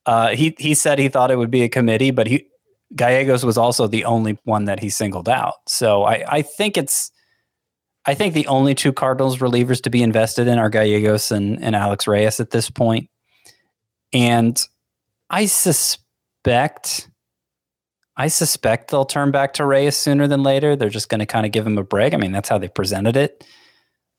[0.06, 2.46] Uh, he he said he thought it would be a committee, but he
[2.94, 5.54] Gallegos was also the only one that he singled out.
[5.66, 7.10] So I, I think it's
[8.06, 11.74] I think the only two Cardinals relievers to be invested in are Gallegos and, and
[11.74, 13.10] Alex Reyes at this point.
[14.12, 14.60] And
[15.28, 17.10] I suspect
[18.16, 20.74] I suspect they'll turn back to Reyes sooner than later.
[20.74, 22.14] They're just going to kind of give him a break.
[22.14, 23.44] I mean, that's how they presented it.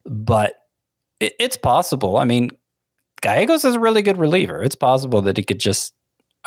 [0.06, 0.54] But
[1.19, 2.17] it, it's possible.
[2.17, 2.52] I mean,
[3.21, 4.62] Gallegos is a really good reliever.
[4.62, 5.93] It's possible that he could just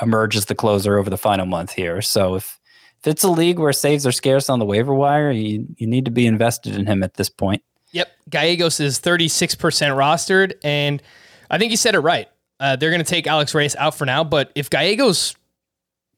[0.00, 2.00] emerge as the closer over the final month here.
[2.00, 2.59] So if
[3.00, 6.04] if it's a league where saves are scarce on the waiver wire, you, you need
[6.04, 7.62] to be invested in him at this point.
[7.92, 8.08] Yep.
[8.28, 10.52] Gallegos is 36% rostered.
[10.62, 11.02] And
[11.50, 12.28] I think you said it right.
[12.58, 14.22] Uh, they're going to take Alex Reyes out for now.
[14.22, 15.34] But if Gallegos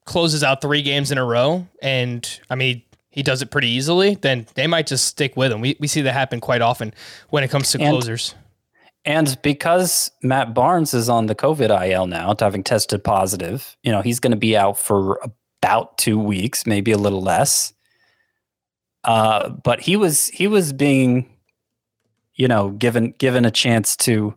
[0.03, 4.15] closes out three games in a row, and I mean, he does it pretty easily,
[4.15, 5.61] then they might just stick with him.
[5.61, 6.93] We, we see that happen quite often
[7.29, 8.35] when it comes to and, closers.
[9.05, 14.01] And because Matt Barnes is on the COVID IL now, having tested positive, you know,
[14.01, 15.21] he's going to be out for
[15.63, 17.73] about two weeks, maybe a little less.
[19.05, 21.29] Uh, but he was he was being,
[22.35, 24.35] you know, given given a chance to.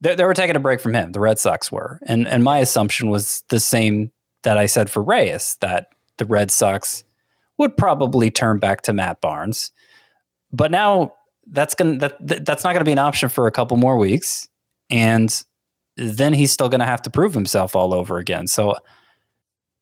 [0.00, 1.10] They, they were taking a break from him.
[1.10, 5.02] The Red Sox were, and and my assumption was the same that I said for
[5.02, 7.02] Reyes that the Red Sox
[7.58, 9.72] would probably turn back to Matt Barnes.
[10.52, 11.14] But now
[11.48, 14.48] that's gonna that, that's not to be an option for a couple more weeks
[14.90, 15.42] and
[15.96, 18.46] then he's still to have to prove himself all over again.
[18.46, 18.76] So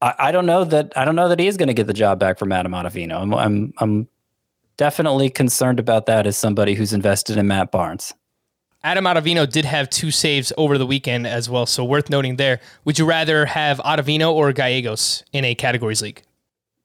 [0.01, 1.95] I, I don't know that I don't know that he is going to get the
[1.95, 3.21] job back from Adam Ottavino.
[3.21, 4.09] I'm, I'm I'm
[4.77, 8.13] definitely concerned about that as somebody who's invested in Matt Barnes.
[8.85, 12.61] Adam Ottavino did have two saves over the weekend as well, so worth noting there.
[12.85, 16.23] Would you rather have Ottavino or Gallegos in a categories league?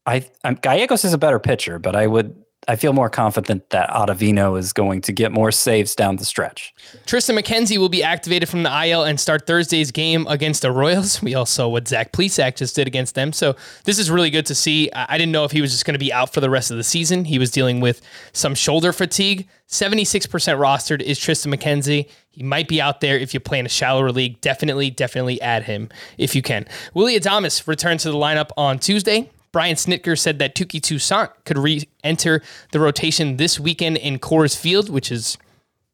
[0.05, 2.35] I I'm, Gallegos is a better pitcher, but I would
[2.67, 6.75] I feel more confident that Ottavino is going to get more saves down the stretch.
[7.07, 11.21] Tristan McKenzie will be activated from the IL and start Thursday's game against the Royals.
[11.31, 13.31] We all saw what Zach Plesac just did against them.
[13.31, 14.91] So this is really good to see.
[14.91, 16.77] I didn't know if he was just going to be out for the rest of
[16.77, 17.25] the season.
[17.25, 18.01] He was dealing with
[18.33, 19.47] some shoulder fatigue.
[19.67, 22.09] 76% rostered is Tristan McKenzie.
[22.29, 24.41] He might be out there if you play in a shallower league.
[24.41, 26.67] Definitely, definitely add him if you can.
[26.93, 29.29] Willy Adames returns to the lineup on Tuesday.
[29.51, 34.89] Brian Snitker said that Touki Toussaint could re-enter the rotation this weekend in Coors Field,
[34.89, 35.37] which is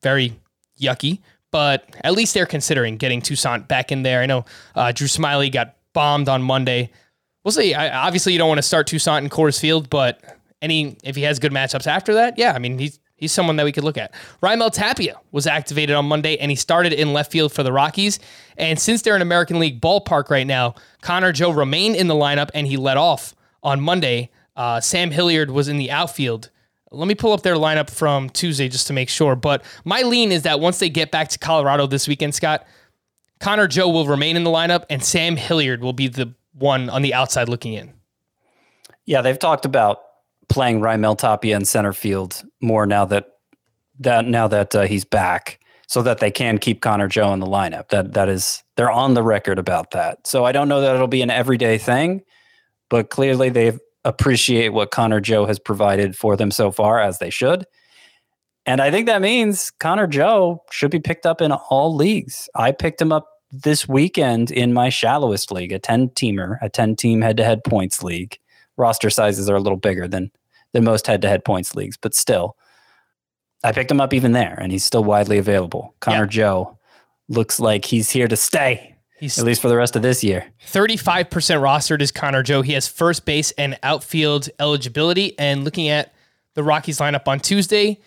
[0.03, 0.39] very
[0.79, 1.19] yucky.
[1.51, 4.21] But at least they're considering getting Toussaint back in there.
[4.21, 6.91] I know uh, Drew Smyly got bombed on Monday.
[7.43, 7.73] We'll see.
[7.73, 10.21] I, obviously, you don't want to start Toussaint in Coors Field, but
[10.61, 13.63] any if he has good matchups after that, yeah, I mean he's he's someone that
[13.63, 14.13] we could look at.
[14.41, 18.19] Raimel Tapia was activated on Monday and he started in left field for the Rockies.
[18.57, 22.49] And since they're in American League ballpark right now, Connor Joe remained in the lineup
[22.53, 23.33] and he led off
[23.67, 24.31] on Monday.
[24.55, 26.49] Uh, Sam Hilliard was in the outfield.
[26.89, 29.35] Let me pull up their lineup from Tuesday just to make sure.
[29.35, 32.65] But my lean is that once they get back to Colorado this weekend, Scott,
[33.41, 37.01] Connor Joe will remain in the lineup and Sam Hilliard will be the one on
[37.01, 37.93] the outside looking in.
[39.05, 40.01] Yeah, they've talked about
[40.47, 43.33] playing Raimel Tapia in center field more now that
[43.99, 47.47] that now that uh, he's back, so that they can keep Connor Joe in the
[47.47, 47.89] lineup.
[47.89, 50.25] That that is they're on the record about that.
[50.25, 52.21] So I don't know that it'll be an everyday thing,
[52.89, 57.29] but clearly they appreciate what Connor Joe has provided for them so far, as they
[57.29, 57.65] should.
[58.65, 62.49] And I think that means Connor Joe should be picked up in all leagues.
[62.55, 66.97] I picked him up this weekend in my shallowest league, a 10 teamer, a 10
[66.97, 68.37] team head to head points league.
[68.75, 70.31] Roster sizes are a little bigger than,
[70.73, 72.57] than most head to head points leagues, but still,
[73.63, 75.95] I picked him up even there, and he's still widely available.
[75.99, 76.25] Connor yeah.
[76.25, 76.77] Joe
[77.29, 78.96] looks like he's here to stay.
[79.19, 80.45] He's at least for the rest of this year.
[80.67, 82.61] 35% rostered is Connor Joe.
[82.61, 85.37] He has first base and outfield eligibility.
[85.39, 86.13] And looking at
[86.53, 87.99] the Rockies lineup on Tuesday,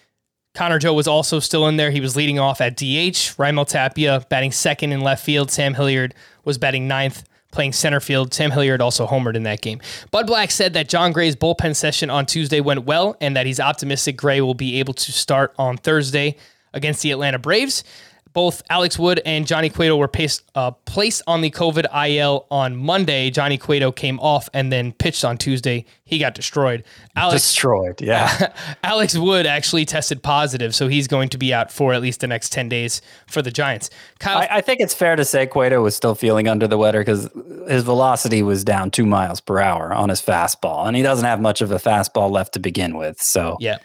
[0.55, 1.91] Connor Joe was also still in there.
[1.91, 3.37] He was leading off at DH.
[3.39, 5.51] Raimel Tapia batting second in left field.
[5.51, 8.33] Sam Hilliard was batting ninth, playing center field.
[8.33, 9.81] Sam Hilliard also homered in that game.
[10.13, 13.59] Bud Black said that Jon Gray's bullpen session on Tuesday went well and that he's
[13.59, 16.37] optimistic Gray will be able to start on Thursday
[16.73, 17.83] against the Atlanta Braves
[18.33, 22.77] both Alex Wood and Johnny Cueto were placed, uh, placed on the COVID IL on
[22.77, 23.31] Monday.
[23.31, 25.85] Johnny Cueto came off and then pitched on Tuesday.
[26.05, 26.85] He got destroyed.
[27.17, 28.53] Alex, destroyed, yeah.
[28.85, 32.27] Alex Wood actually tested positive, so he's going to be out for at least the
[32.27, 33.91] next 10 days for the Giants.
[34.19, 37.01] Kyle, I, I think it's fair to say Cueto was still feeling under the weather
[37.01, 37.29] because
[37.69, 41.41] his velocity was down two miles per hour on his fastball, and he doesn't have
[41.41, 43.21] much of a fastball left to begin with.
[43.21, 43.79] So, yeah.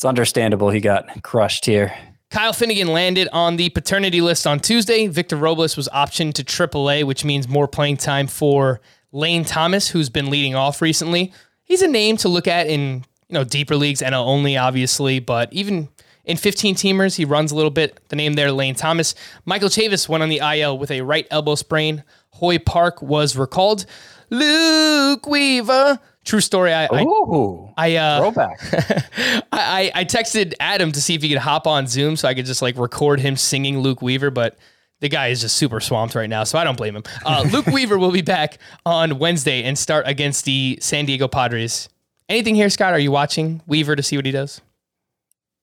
[0.00, 1.94] It's understandable he got crushed here.
[2.30, 5.08] Kyle Finnegan landed on the paternity list on Tuesday.
[5.08, 10.08] Victor Robles was optioned to AAA, which means more playing time for Lane Thomas, who's
[10.08, 11.32] been leading off recently.
[11.64, 15.52] He's a name to look at in you know deeper leagues, NL only, obviously, but
[15.52, 15.88] even
[16.24, 17.98] in 15 teamers, he runs a little bit.
[18.10, 19.16] The name there, Lane Thomas.
[19.44, 22.04] Michael Chavis went on the IL with a right elbow sprain.
[22.34, 23.86] Hoy Park was recalled.
[24.30, 25.98] Luke Weaver
[26.30, 26.72] True story.
[26.72, 28.60] I Ooh, I, I uh, throwback.
[29.52, 32.46] I, I texted Adam to see if he could hop on Zoom so I could
[32.46, 34.56] just like record him singing Luke Weaver, but
[35.00, 37.02] the guy is just super swamped right now, so I don't blame him.
[37.26, 41.88] Uh, Luke Weaver will be back on Wednesday and start against the San Diego Padres.
[42.28, 42.92] Anything here, Scott?
[42.92, 44.60] Are you watching Weaver to see what he does?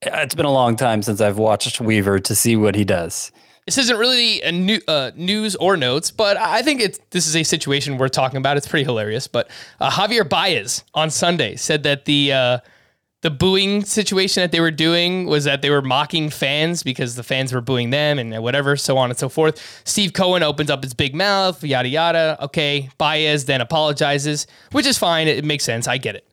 [0.01, 3.31] It's been a long time since I've watched Weaver to see what he does.
[3.67, 7.35] This isn't really a new uh, news or notes, but I think it's this is
[7.35, 8.55] a situation we're talking about.
[8.55, 9.27] It's pretty hilarious.
[9.27, 9.49] But
[9.81, 12.59] uh, Javier Baez on Sunday said that the uh,
[13.23, 17.23] the booing situation that they were doing was that they were mocking fans because the
[17.23, 19.81] fans were booing them and whatever, so on and so forth.
[19.83, 22.37] Steve Cohen opens up his big mouth, yada yada.
[22.45, 25.27] Okay, Baez then apologizes, which is fine.
[25.27, 25.89] It, it makes sense.
[25.89, 26.25] I get it.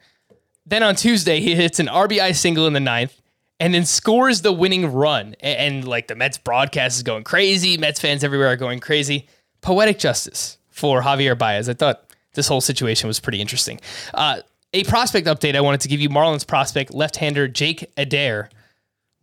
[0.67, 3.21] Then on Tuesday, he hits an RBI single in the ninth
[3.61, 5.35] and then scores the winning run.
[5.41, 7.77] And, and, like the Mets broadcast is going crazy.
[7.77, 9.29] Mets fans everywhere are going crazy.
[9.61, 11.69] Poetic justice for Javier Baez.
[11.69, 13.81] I thought this whole situation was pretty interesting.
[14.13, 14.41] Uh,
[14.73, 18.51] a prospect update I wanted to give you Marlins prospect left hander Jake Adair.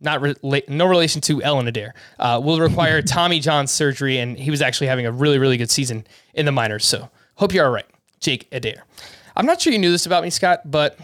[0.00, 4.50] Not re- no relation to Ellen Adair, uh, will require Tommy John surgery, and he
[4.50, 6.84] was actually having a really, really good season in the minors.
[6.84, 7.86] So, hope you're all right,
[8.18, 8.84] Jake Adair.
[9.36, 10.98] I'm not sure you knew this about me, Scott, but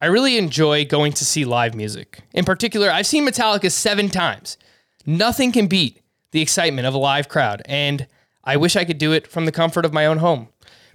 [0.00, 2.20] I really enjoy going to see live music.
[2.32, 4.56] In particular, I've seen Metallica seven times.
[5.04, 8.06] Nothing can beat the excitement of a live crowd, and
[8.44, 10.50] I wish I could do it from the comfort of my own home.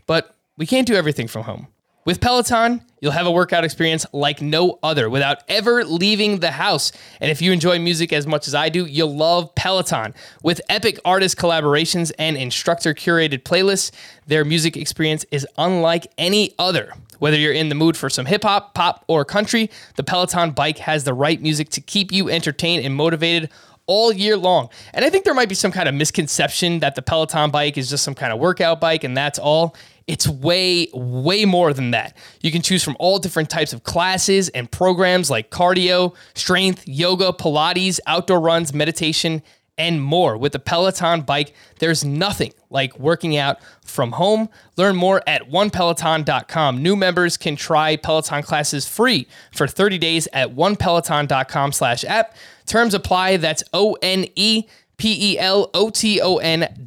[0.06, 1.68] But we can't do everything from home.
[2.06, 6.94] With Peloton, you'll have a workout experience like no other without ever leaving the house.
[7.20, 10.14] And if you enjoy music as much as I do, you'll love Peloton.
[10.44, 13.92] With epic artist collaborations and instructor curated playlists,
[14.28, 16.94] their music experience is unlike any other.
[17.24, 20.80] Whether you're in the mood for some hip hop, pop, or country, the Peloton bike
[20.80, 23.50] has the right music to keep you entertained and motivated
[23.86, 24.68] all year long.
[24.94, 27.90] And I think there might be some kind of misconception that the Peloton bike is
[27.90, 29.74] just some kind of workout bike and that's all.
[30.06, 32.18] It's way, way more than that.
[32.42, 37.32] You can choose from all different types of classes and programs like cardio, strength, yoga,
[37.32, 39.42] Pilates, outdoor runs, meditation,
[39.78, 40.38] and more.
[40.38, 44.50] With the Peloton bike, there's nothing like working out from home.
[44.78, 46.82] Learn more at onepeloton.com.
[46.82, 52.36] New members can try Peloton classes free for 30 days at onepeloton.com slash app.
[52.66, 53.38] Terms apply.
[53.38, 54.68] That's O-N-E-P-E-L-O-T-O-N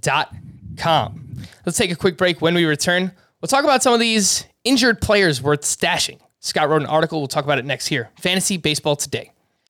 [0.00, 0.34] dot
[0.76, 1.22] com.
[1.64, 2.40] Let's take a quick break.
[2.40, 6.20] When we return, we'll talk about some of these injured players worth stashing.
[6.40, 7.18] Scott wrote an article.
[7.18, 8.10] We'll talk about it next here.
[8.20, 9.32] Fantasy Baseball Today.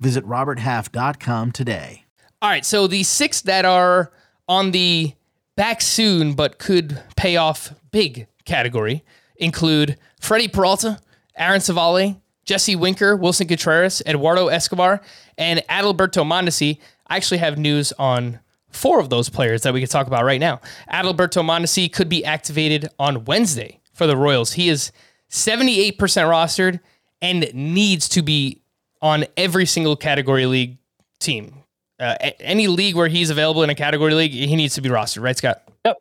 [0.00, 2.04] Visit RobertHalf.com today.
[2.42, 4.12] All right, so the six that are
[4.48, 5.14] on the
[5.56, 9.04] back soon but could pay off big category
[9.36, 11.00] include Freddie Peralta,
[11.36, 15.00] Aaron Civale, Jesse Winker, Willson Contreras, Eduardo Escobar,
[15.36, 16.78] and Adalberto Mondesi.
[17.06, 20.40] I actually have news on four of those players that we could talk about right
[20.40, 20.60] now.
[20.92, 24.52] Adalberto Mondesi could be activated on Wednesday for the Royals.
[24.52, 24.92] He is
[25.30, 26.80] 78% rostered
[27.20, 28.62] and needs to be
[29.02, 30.78] on every single category league
[31.20, 31.62] team.
[31.98, 35.22] Uh, any league where he's available in a category league, he needs to be rostered,
[35.22, 35.62] right, Scott?
[35.84, 35.96] Yep.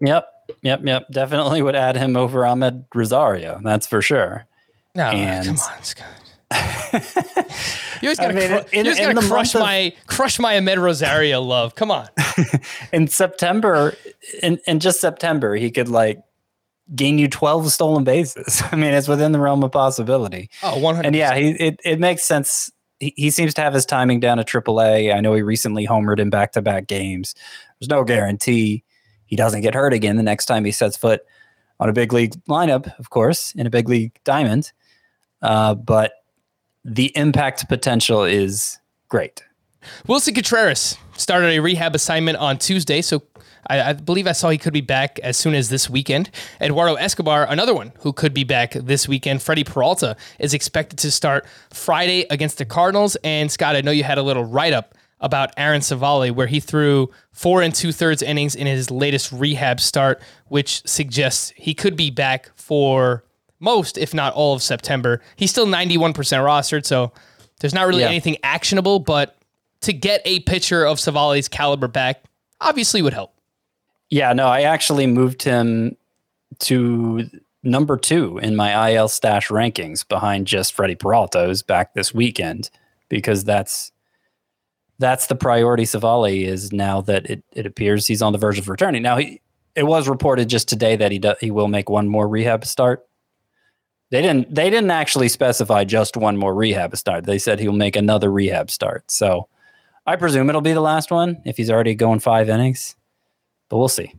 [0.00, 0.28] Yep.
[0.62, 0.80] Yep.
[0.84, 1.10] Yep.
[1.10, 3.60] Definitely would add him over Amed Rosario.
[3.62, 4.46] That's for sure.
[4.94, 6.06] No, and, come on, Scott.
[8.00, 10.78] you always gotta, I mean, cru- in, you gotta crush my of, crush my Amed
[10.78, 11.74] Rosario love.
[11.74, 12.08] Come on.
[12.92, 13.96] in September,
[14.42, 16.22] in, in just September, he could like
[16.94, 18.62] gain you 12 stolen bases.
[18.72, 20.50] I mean, it's within the realm of possibility.
[20.62, 22.70] Oh, 100 And yeah, he, it, it makes sense.
[23.00, 25.14] He, he seems to have his timing down at AAA.
[25.14, 27.34] I know he recently homered in back to back games.
[27.78, 28.84] There's no guarantee
[29.26, 31.22] he doesn't get hurt again the next time he sets foot
[31.80, 34.72] on a big league lineup, of course, in a big league diamond.
[35.42, 36.12] Uh, but
[36.84, 39.42] the impact potential is great.
[40.06, 43.22] Willson Contreras started a rehab assignment on Tuesday, so
[43.68, 46.30] I, I, believe I saw he could be back as soon as this weekend.
[46.60, 49.42] Eduardo Escobar, another one who could be back this weekend.
[49.42, 53.16] Freddie Peralta is expected to start Friday against the Cardinals.
[53.24, 56.60] And Scott, I know you had a little write up about Aaron Civale, where he
[56.60, 61.96] threw four and two thirds innings in his latest rehab start, which suggests he could
[61.96, 63.24] be back for
[63.58, 65.22] most, if not all, of September.
[65.36, 67.12] He's still 91% rostered, so
[67.60, 68.08] there's not really yeah.
[68.08, 69.36] anything actionable, but
[69.80, 72.24] to get a pitcher of Civale's caliber back
[72.60, 73.33] obviously would help.
[74.14, 75.96] Yeah, no, I actually moved him
[76.60, 77.28] to
[77.64, 82.70] number two in my IL stash rankings behind just Freddie Peralta, who's back this weekend,
[83.08, 83.90] because that's
[85.00, 88.68] that's the priority Civale is now that it, it appears he's on the verge of
[88.68, 89.02] returning.
[89.02, 89.40] Now he
[89.74, 93.04] it was reported just today that he do, he will make one more rehab start.
[94.12, 97.26] They didn't they didn't actually specify just one more rehab start.
[97.26, 99.10] They said he'll make another rehab start.
[99.10, 99.48] So
[100.06, 102.94] I presume it'll be the last one if he's already going five innings.
[103.68, 104.14] But we'll see.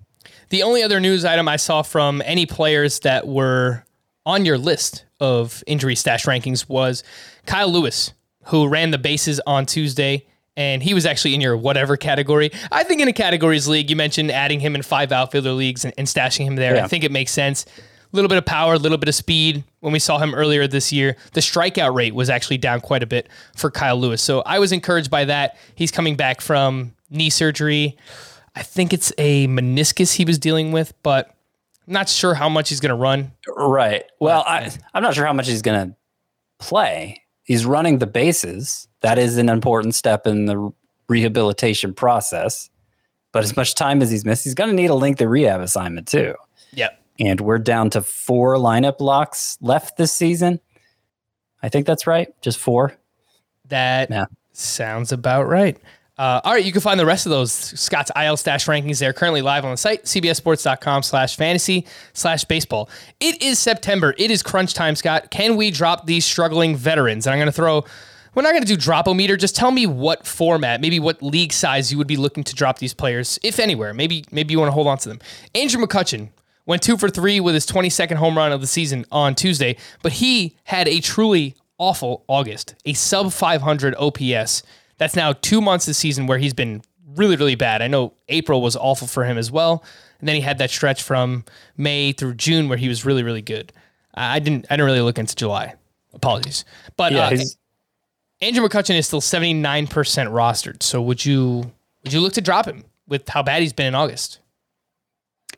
[0.49, 3.83] The only other news item I saw from any players that were
[4.25, 7.03] on your list of injury stash rankings was
[7.45, 8.13] Kyle Lewis,
[8.45, 10.25] who ran the bases on Tuesday
[10.57, 12.51] and he was actually in your whatever category.
[12.71, 15.93] I think in a categories league, you mentioned adding him in five outfielder leagues and,
[15.97, 16.75] and stashing him there.
[16.75, 16.85] Yeah.
[16.85, 17.65] I think it makes sense.
[17.67, 19.63] A little bit of power, a little bit of speed.
[19.81, 23.05] When we saw him earlier this year, the strikeout rate was actually down quite a
[23.05, 24.21] bit for Kyle Lewis.
[24.21, 25.57] So I was encouraged by that.
[25.75, 27.97] He's coming back from knee surgery.
[28.55, 31.35] I think it's a meniscus he was dealing with, but
[31.87, 33.31] I'm not sure how much he's going to run.
[33.47, 34.03] Right.
[34.19, 35.95] Well, I, I'm not sure how much he's going to
[36.57, 37.21] play.
[37.43, 38.87] He's running the bases.
[39.01, 40.71] That is an important step in the
[41.07, 42.69] rehabilitation process.
[43.31, 46.07] But as much time as he's missed, he's going to need a lengthy rehab assignment
[46.07, 46.35] too.
[46.71, 46.99] Yep.
[47.19, 50.61] And we're down to four lineup locks left this season.
[51.61, 52.33] I think that's right.
[52.41, 52.95] Just four.
[53.67, 54.25] That yeah.
[54.53, 55.77] sounds about right.
[56.17, 58.99] Uh, all right, you can find the rest of those Scott's IL stash rankings.
[58.99, 62.89] They're currently live on the site, cbssports.com slash fantasy slash baseball.
[63.19, 64.15] It is September.
[64.17, 65.29] It is crunch time, Scott.
[65.29, 67.27] Can we drop these struggling veterans?
[67.27, 67.83] And I'm going to throw,
[68.33, 69.35] we're not going to do drop-o-meter.
[69.35, 72.79] Just tell me what format, maybe what league size you would be looking to drop
[72.79, 73.93] these players, if anywhere.
[73.93, 75.19] Maybe maybe you want to hold on to them.
[75.53, 76.29] Andrew McCutchen
[76.65, 80.13] went two for three with his 22nd home run of the season on Tuesday, but
[80.13, 84.63] he had a truly awful August, a sub 500 OPS
[84.97, 86.81] that's now two months this season where he's been
[87.15, 87.81] really, really bad.
[87.81, 89.83] I know April was awful for him as well.
[90.19, 91.43] And then he had that stretch from
[91.77, 93.73] May through June where he was really, really good.
[94.13, 95.75] I didn't I didn't really look into July.
[96.13, 96.63] Apologies.
[96.95, 97.37] But yeah, uh,
[98.41, 100.81] Andrew McCutchen is still 79% rostered.
[100.81, 101.71] So would you
[102.03, 104.39] would you look to drop him with how bad he's been in August?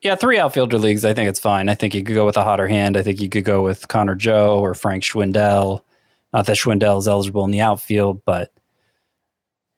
[0.01, 1.05] Yeah, three outfielder leagues.
[1.05, 1.69] I think it's fine.
[1.69, 2.97] I think you could go with a hotter hand.
[2.97, 5.81] I think you could go with Connor Joe or Frank Schwindel.
[6.33, 8.51] Not that Schwindel is eligible in the outfield, but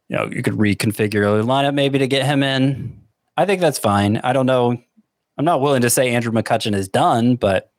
[0.10, 3.02] you know, you could reconfigure your lineup maybe to get him in.
[3.38, 4.18] I think that's fine.
[4.18, 4.82] I don't know.
[5.38, 7.72] I'm not willing to say Andrew McCutchen is done, but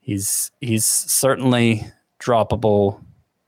[0.00, 1.86] he's he's certainly
[2.20, 3.02] droppable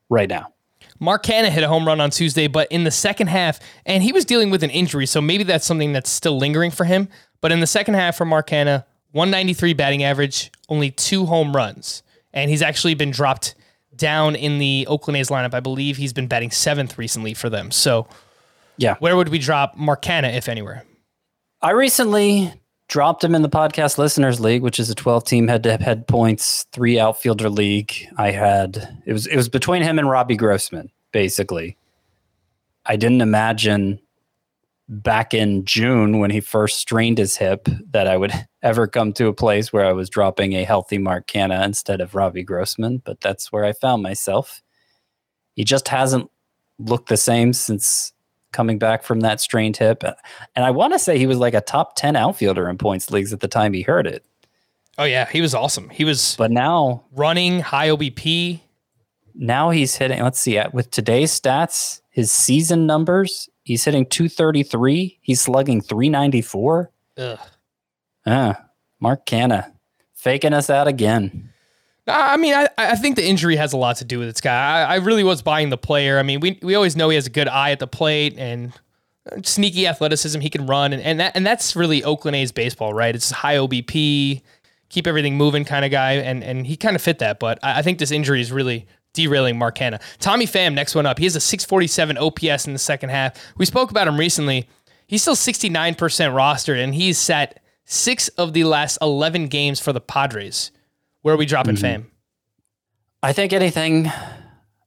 [0.08, 0.52] right now.
[1.00, 4.12] Mark Canha hit a home run on Tuesday, but in the second half, and he
[4.12, 7.08] was dealing with an injury, so maybe that's something that's still lingering for him.
[7.40, 12.02] But in the second half for Mark Canha, 193 batting average, only two home runs,
[12.32, 13.54] and he's actually been dropped
[13.94, 15.54] down in the Oakland A's lineup.
[15.54, 17.70] I believe he's been batting seventh recently for them.
[17.70, 18.08] So
[18.78, 18.96] yeah.
[19.00, 20.84] Where would we drop Mark Canha, if anywhere?
[21.60, 22.52] I recently
[22.88, 26.06] dropped him in the podcast listeners league, which is a 12 team head to head
[26.06, 27.92] points, three outfielder league.
[28.16, 31.76] I had it was it was between him and Robbie Grossman, basically.
[32.86, 34.00] I didn't imagine
[34.88, 39.26] back in June when he first strained his hip that I would ever come to
[39.26, 43.20] a place where I was dropping a healthy Mark Canha instead of Robbie Grossman, but
[43.20, 44.62] that's where I found myself.
[45.54, 46.30] He just hasn't
[46.78, 48.12] looked the same since
[48.52, 50.02] coming back from that strained hip.
[50.02, 53.32] And I want to say he was like a top 10 outfielder in points leagues
[53.32, 54.24] at the time he hurt it.
[54.96, 55.88] Oh yeah, he was awesome.
[55.90, 58.60] He was But now running high OBP.
[59.34, 65.40] Now he's hitting, let's see, with today's stats, his season numbers, he's hitting 233, he's
[65.40, 66.90] slugging 394.
[67.18, 67.38] Ugh.
[68.26, 68.64] Ah,
[68.98, 69.72] Mark Canha
[70.14, 71.50] faking us out again.
[72.08, 74.80] I mean, I, I think the injury has a lot to do with this guy.
[74.82, 76.18] I, I really was buying the player.
[76.18, 78.72] I mean, we, we always know he has a good eye at the plate and
[79.30, 80.40] uh, sneaky athleticism.
[80.40, 83.14] He can run, and, and that and that's really Oakland A's baseball, right?
[83.14, 84.42] It's high OBP,
[84.88, 87.38] keep everything moving kind of guy, and and he kind of fit that.
[87.38, 90.00] But I, I, think this injury is really derailing Mark Canha.
[90.18, 91.18] Tommy Pham, next one up.
[91.18, 93.36] He has a 647 OPS in the second half.
[93.56, 94.68] We spoke about him recently.
[95.06, 100.00] He's still 69% rostered, and he's set six of the last 11 games for the
[100.00, 100.70] Padres.
[101.22, 102.02] Where are we dropping mm-hmm.
[102.02, 102.06] Pham?
[103.22, 104.10] I think anything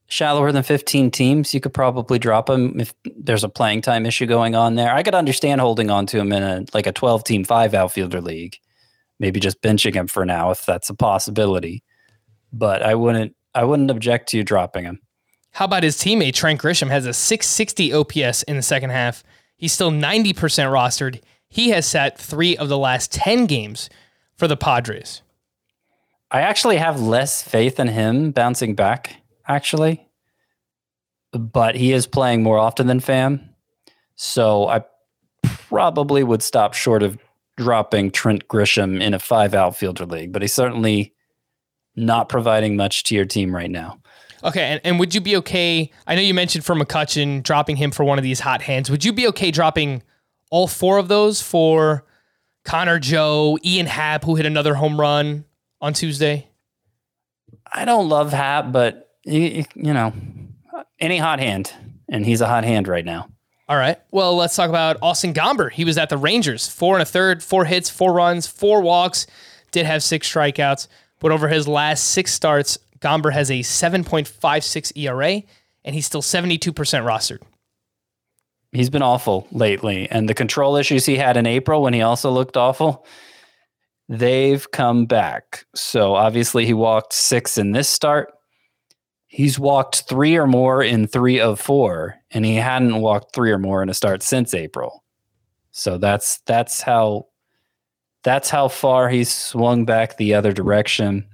[0.07, 4.25] shallower than 15 teams, you could probably drop him if there's a playing time issue
[4.25, 4.93] going on there.
[4.93, 8.21] I could understand holding on to him in a like a 12 team five outfielder
[8.21, 8.57] league,
[9.19, 11.84] maybe just benching him for now if that's a possibility.
[12.53, 15.01] But I wouldn't I wouldn't object to you dropping him.
[15.51, 19.23] How about his teammate Trent Grisham has a 660 OPS in the second half.
[19.57, 21.21] He's still 90% rostered.
[21.49, 23.89] He has set 3 of the last 10 games
[24.38, 25.21] for the Padres.
[26.32, 30.07] I actually have less faith in him bouncing back, actually.
[31.34, 33.49] But he is playing more often than Pham.
[34.15, 34.84] So I
[35.43, 37.17] probably would stop short of
[37.57, 41.13] dropping Trent Grisham in a five outfielder league, but he's certainly
[41.95, 43.99] not providing much to your team right now.
[44.43, 45.91] Okay, and, and would you be okay?
[46.07, 48.89] I know you mentioned for McCutchen dropping him for one of these hot hands.
[48.89, 50.01] Would you be okay dropping
[50.49, 52.05] all four of those for
[52.63, 55.45] Connor Joe, Ian Happ, who hit another home run,
[55.82, 56.47] on Tuesday?
[57.71, 60.13] I don't love Happ, but you, you know,
[60.99, 61.73] any hot hand,
[62.09, 63.29] and he's a hot hand right now.
[63.67, 63.97] All right.
[64.11, 65.71] Well, let's talk about Austin Gomber.
[65.71, 69.27] He was at the Rangers, four and a third, four hits, four runs, four walks,
[69.71, 70.88] did have six strikeouts.
[71.19, 75.43] But over his last six starts, Gomber has a 7.56 ERA,
[75.86, 77.39] and he's still 72% rostered.
[78.71, 80.09] He's been awful lately.
[80.09, 83.05] And the control issues he had in April when he also looked awful,
[84.12, 85.66] they've come back.
[85.74, 88.34] So obviously he walked six in this start.
[89.28, 93.57] He's walked three or more in three of four, and he hadn't walked three or
[93.57, 95.05] more in a start since April.
[95.72, 97.28] So that's that's how
[98.24, 101.26] that's how far he's swung back the other direction.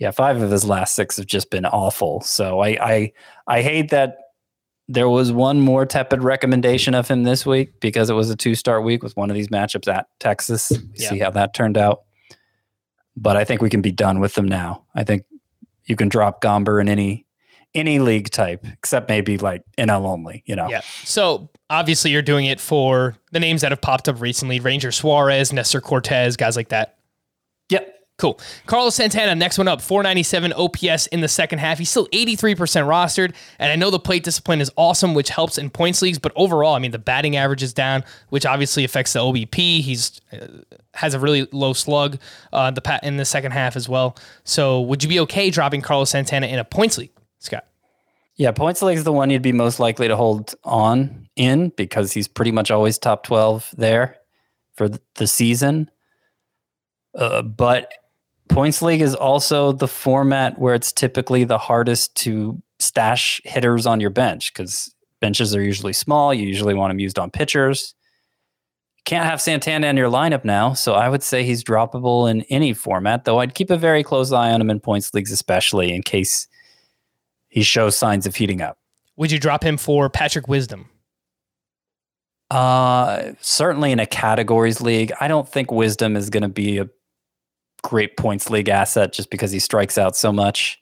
[0.00, 2.22] Yeah, five of his last six have just been awful.
[2.22, 3.12] So I I
[3.46, 4.16] I hate that
[4.92, 8.56] there was one more tepid recommendation of him this week because it was a two
[8.56, 10.72] start week with one of these matchups at Texas.
[10.94, 11.08] Yeah.
[11.10, 12.02] See how that turned out.
[13.16, 14.84] But I think we can be done with them now.
[14.92, 15.22] I think
[15.84, 17.24] you can drop Gomber in any
[17.72, 20.68] any league type, except maybe like NL only, you know.
[20.68, 20.80] Yeah.
[21.04, 25.52] So obviously you're doing it for the names that have popped up recently, Ranger Suarez,
[25.52, 26.98] Nestor Cortes, guys like that.
[27.68, 27.94] Yep.
[28.20, 28.38] Cool.
[28.66, 31.78] Carlos Santana, next one up, 497 OPS in the second half.
[31.78, 32.54] He's still 83%
[32.86, 36.18] rostered, and I know the plate discipline is awesome, which helps in points leagues.
[36.18, 39.80] But overall, I mean, the batting average is down, which obviously affects the OBP.
[39.80, 40.48] He's uh,
[40.92, 42.18] has a really low slug
[42.52, 44.18] uh, the pat in the second half as well.
[44.44, 47.64] So, would you be okay dropping Carlos Santana in a points league, Scott?
[48.36, 52.12] Yeah, points league is the one you'd be most likely to hold on in because
[52.12, 54.18] he's pretty much always top 12 there
[54.76, 55.90] for the season.
[57.14, 57.92] Uh, but
[58.50, 64.00] Points League is also the format where it's typically the hardest to stash hitters on
[64.00, 66.34] your bench because benches are usually small.
[66.34, 67.94] You usually want them used on pitchers.
[68.96, 72.42] You can't have Santana in your lineup now, so I would say he's droppable in
[72.50, 75.94] any format, though I'd keep a very close eye on him in points leagues, especially
[75.94, 76.48] in case
[77.48, 78.78] he shows signs of heating up.
[79.16, 80.90] Would you drop him for Patrick Wisdom?
[82.50, 85.12] Uh, certainly in a categories league.
[85.20, 86.88] I don't think Wisdom is going to be a
[87.82, 90.80] great points league asset just because he strikes out so much.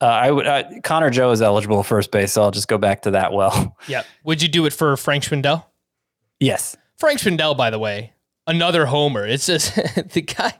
[0.00, 3.02] Uh, I would uh, Connor Joe is eligible first base, so I'll just go back
[3.02, 3.76] to that well.
[3.88, 4.02] Yeah.
[4.24, 5.64] Would you do it for Frank Schwindel?
[6.40, 6.76] Yes.
[6.98, 8.12] Frank Schwindel, by the way,
[8.46, 9.26] another homer.
[9.26, 9.74] It's just
[10.12, 10.52] the guy.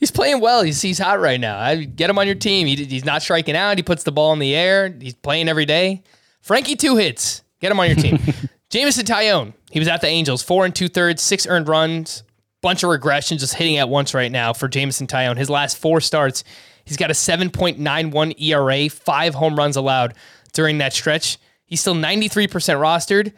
[0.00, 0.62] He's playing well.
[0.62, 1.58] He's, he's hot right now.
[1.58, 2.66] I get him on your team.
[2.66, 3.76] He, he's not striking out.
[3.76, 4.96] He puts the ball in the air.
[4.98, 6.02] He's playing every day.
[6.40, 7.42] Frankie, two hits.
[7.60, 8.18] Get him on your team.
[8.70, 9.52] Jameson Taillon.
[9.70, 12.22] He was at the Angels, four and two thirds, six earned runs,
[12.62, 15.36] bunch of regression just hitting at once right now for Jameson Taillon.
[15.36, 16.44] His last four starts,
[16.84, 20.14] he's got a 7.91 ERA, five home runs allowed
[20.52, 21.38] during that stretch.
[21.66, 23.32] He's still 93% rostered.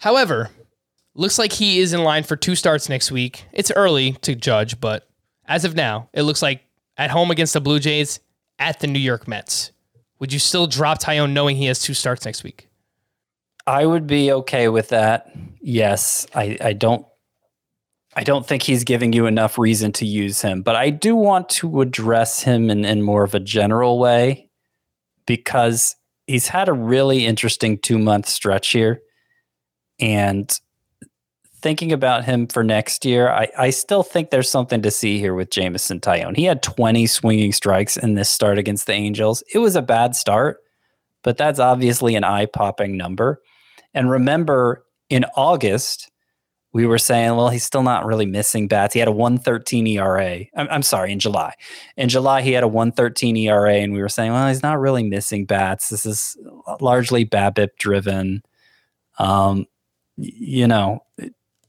[0.00, 0.50] However,
[1.14, 3.44] looks like he is in line for two starts next week.
[3.52, 5.08] It's early to judge, but
[5.46, 6.62] as of now, it looks like
[6.96, 8.20] at home against the Blue Jays,
[8.58, 9.72] at the New York Mets.
[10.18, 12.68] Would you still drop Taillon knowing he has two starts next week?
[13.66, 15.32] I would be okay with that.
[15.60, 17.06] Yes, I, I don't
[18.14, 21.48] I don't think he's giving you enough reason to use him, but I do want
[21.50, 24.50] to address him in, in more of a general way
[25.26, 25.96] because
[26.26, 29.00] he's had a really interesting two month stretch here.
[29.98, 30.52] And
[31.62, 35.34] thinking about him for next year, I, I still think there's something to see here
[35.34, 36.36] with Jameson Taillon.
[36.36, 39.42] He had 20 swinging strikes in this start against the Angels.
[39.54, 40.58] It was a bad start,
[41.22, 43.40] but that's obviously an eye popping number.
[43.94, 46.10] And remember, in August,
[46.72, 48.94] we were saying, well, he's still not really missing bats.
[48.94, 50.44] He had a 113 ERA.
[50.56, 51.54] I'm, I'm, sorry, in July.
[51.96, 55.02] In July, he had a 113 ERA, and we were saying, well, he's not really
[55.02, 55.90] missing bats.
[55.90, 56.36] This is
[56.80, 58.42] largely BABIP driven.
[59.18, 59.66] Um,
[60.16, 61.04] you know,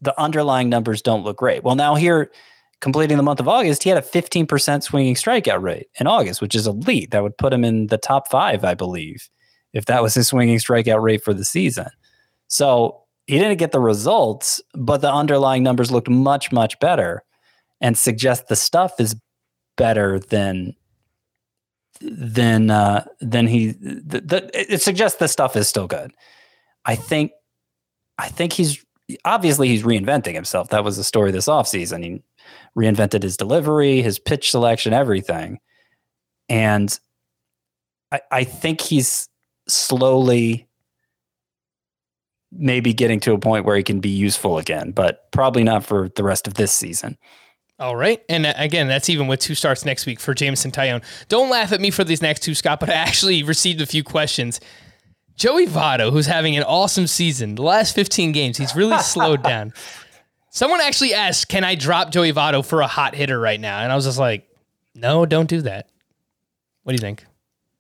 [0.02, 1.64] the underlying numbers don't look great.
[1.64, 2.32] Well, now here,
[2.80, 6.56] completing the month of August, he had a 15% swinging strikeout rate in August, which
[6.56, 7.12] is elite.
[7.12, 9.30] That would put him in the top five, I believe,
[9.74, 11.88] if that was his swinging strikeout rate for the season.
[12.48, 17.24] So he didn't get the results, but the underlying numbers looked much, much better
[17.82, 19.16] and suggest the stuff is
[19.78, 20.76] better than
[22.02, 26.12] than uh than he the, the, it suggests the stuff is still good.
[26.86, 27.32] I think
[28.18, 28.84] I think he's
[29.26, 30.70] obviously he's reinventing himself.
[30.70, 32.04] That was the story this offseason.
[32.04, 32.24] He
[32.78, 35.60] reinvented his delivery, his pitch selection, everything.
[36.50, 36.98] And
[38.12, 39.30] I, I think he's
[39.68, 40.68] slowly
[42.58, 46.10] maybe getting to a point where he can be useful again, but probably not for
[46.16, 47.18] the rest of this season.
[47.80, 48.22] All right.
[48.30, 51.04] And uh, again, that's even with two starts next week for Jameson Taillon.
[51.28, 54.04] Don't laugh at me for these next two, Scott, but I actually received a few
[54.04, 54.60] questions.
[55.36, 59.74] Joey Votto, who's having an awesome season, the last 15 games, he's really slowed down.
[60.52, 63.80] Someone actually asked, Can I drop Joey Votto for a hot hitter right now?
[63.80, 64.48] And I was just like,
[64.94, 65.90] No, don't do that.
[66.84, 67.26] What do you think?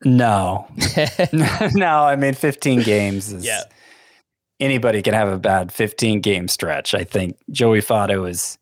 [0.04, 0.68] No.
[1.74, 3.46] no, I mean, 15 games is.
[3.46, 3.62] Yeah
[4.60, 6.94] anybody can have a bad 15 game stretch.
[6.94, 8.58] I think Joey Votto is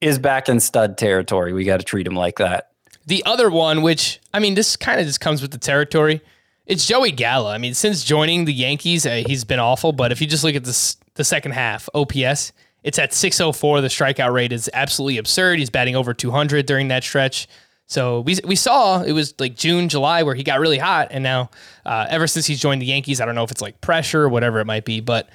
[0.00, 1.52] is back in stud territory.
[1.52, 2.70] We got to treat him like that.
[3.06, 6.20] The other one, which I mean, this kind of just comes with the territory.
[6.66, 7.48] It's Joey Gallo.
[7.48, 9.92] I mean, since joining the Yankees, uh, he's been awful.
[9.92, 12.52] But if you just look at this, the second half OPS,
[12.82, 13.80] It's at 604.
[13.80, 15.58] The strikeout rate is absolutely absurd.
[15.60, 17.46] He's batting over 200 during that stretch.
[17.86, 21.08] So we, we saw it was like June, July where he got really hot.
[21.10, 21.50] And now,
[21.84, 24.28] uh, ever since he's joined the Yankees, I don't know if it's like pressure or
[24.28, 25.28] whatever it might be, but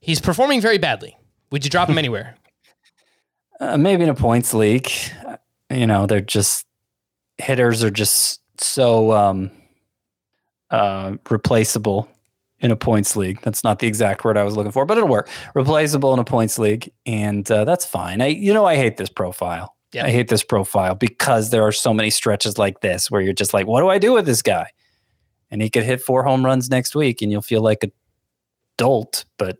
[0.00, 1.16] he's performing very badly.
[1.50, 2.36] Would you drop him anywhere?
[3.58, 4.90] Uh, maybe in a points league.
[5.70, 6.66] You know, they're just
[7.38, 9.50] hitters are just so um,
[10.70, 12.08] uh, replaceable
[12.60, 13.40] in a points league.
[13.42, 15.28] That's not the exact word I was looking for, but it'll work.
[15.54, 18.20] Replaceable in a points league, and uh, that's fine.
[18.20, 19.75] I, you know, I hate this profile.
[19.92, 20.04] Yeah.
[20.04, 23.54] I hate this profile because there are so many stretches like this where you're just
[23.54, 24.70] like, what do I do with this guy?
[25.50, 27.90] And he could hit four home runs next week, and you'll feel like a
[28.76, 29.24] dolt.
[29.38, 29.58] But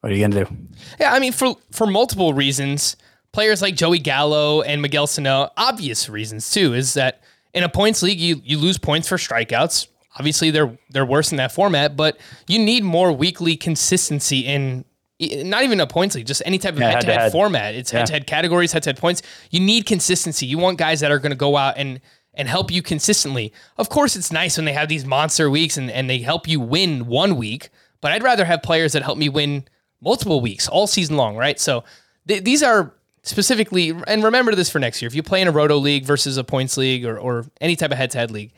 [0.00, 0.56] what are you gonna do?
[0.98, 2.96] Yeah, I mean, for for multiple reasons,
[3.32, 7.22] players like Joey Gallo and Miguel Sano, obvious reasons too, is that
[7.52, 9.88] in a points league, you you lose points for strikeouts.
[10.18, 12.18] Obviously, they're they're worse in that format, but
[12.48, 14.85] you need more weekly consistency in
[15.18, 17.74] not even a points league, just any type of yeah, head-to-head, head-to-head format.
[17.74, 18.00] It's yeah.
[18.00, 19.22] head-to-head categories, head-to-head points.
[19.50, 20.46] You need consistency.
[20.46, 22.00] You want guys that are going to go out and
[22.34, 23.50] and help you consistently.
[23.78, 26.60] Of course, it's nice when they have these monster weeks and, and they help you
[26.60, 27.70] win one week,
[28.02, 29.64] but I'd rather have players that help me win
[30.02, 31.58] multiple weeks all season long, right?
[31.58, 31.82] So
[32.28, 32.92] th- these are
[33.22, 35.06] specifically, and remember this for next year.
[35.06, 37.90] If you play in a roto league versus a points league or, or any type
[37.90, 38.52] of head to head league,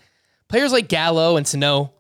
[0.48, 1.92] players like Gallo and Sano,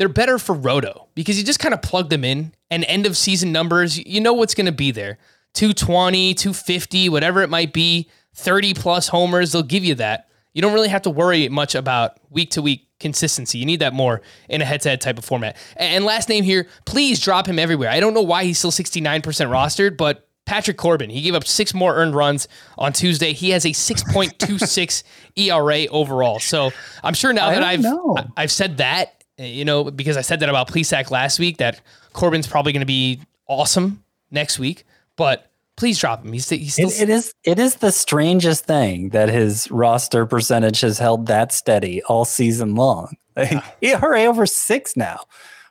[0.00, 3.18] they're better for roto because you just kind of plug them in and end of
[3.18, 5.18] season numbers, you know what's going to be there
[5.52, 10.30] 220, 250, whatever it might be, 30 plus homers, they'll give you that.
[10.54, 13.58] You don't really have to worry much about week to week consistency.
[13.58, 15.58] You need that more in a head to head type of format.
[15.76, 17.90] And last name here, please drop him everywhere.
[17.90, 21.74] I don't know why he's still 69% rostered, but Patrick Corbin, he gave up six
[21.74, 22.48] more earned runs
[22.78, 23.34] on Tuesday.
[23.34, 25.02] He has a 6.26
[25.36, 26.38] ERA overall.
[26.40, 26.70] So
[27.04, 28.16] I'm sure now that I've know.
[28.34, 31.80] I've said that, you know, because I said that about Plesac last week, that
[32.12, 34.84] Corbin's probably going to be awesome next week.
[35.16, 36.32] But please drop him.
[36.32, 40.80] He's, he's still it, it is it is the strangest thing that his roster percentage
[40.80, 43.16] has held that steady all season long.
[43.80, 43.98] Yeah.
[44.02, 45.20] ERA over six now.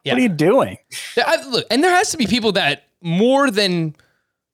[0.03, 0.13] Yeah.
[0.13, 0.78] What are you doing?
[1.17, 3.95] I, look, and there has to be people that more than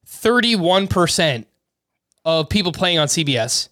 [0.06, 1.46] 31%
[2.26, 3.70] of people playing on CBS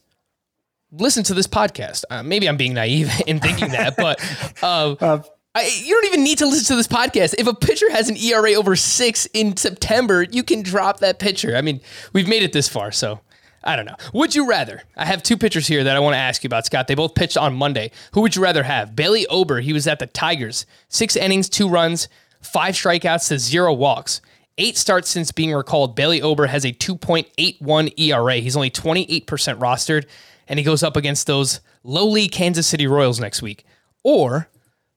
[0.93, 2.03] listen to this podcast.
[2.09, 4.19] Uh, maybe I'm being naive in thinking that, but
[4.63, 5.23] uh, uh,
[5.55, 7.35] I, you don't even need to listen to this podcast.
[7.37, 11.55] If a pitcher has an ERA over six in September, you can drop that pitcher.
[11.55, 11.79] I mean,
[12.11, 13.19] we've made it this far, so
[13.63, 13.95] I don't know.
[14.13, 14.81] Would you rather?
[14.97, 16.87] I have two pitchers here that I want to ask you about, Scott.
[16.87, 17.91] They both pitched on Monday.
[18.13, 18.95] Who would you rather have?
[18.95, 22.07] Bailey Ober, he was at the Tigers, six innings, two runs,
[22.41, 24.21] five strikeouts to zero walks.
[24.57, 25.95] Eight starts since being recalled.
[25.95, 28.35] Bailey Ober has a 2.81 ERA.
[28.35, 30.05] He's only 28% rostered,
[30.47, 33.65] and he goes up against those lowly Kansas City Royals next week.
[34.03, 34.49] Or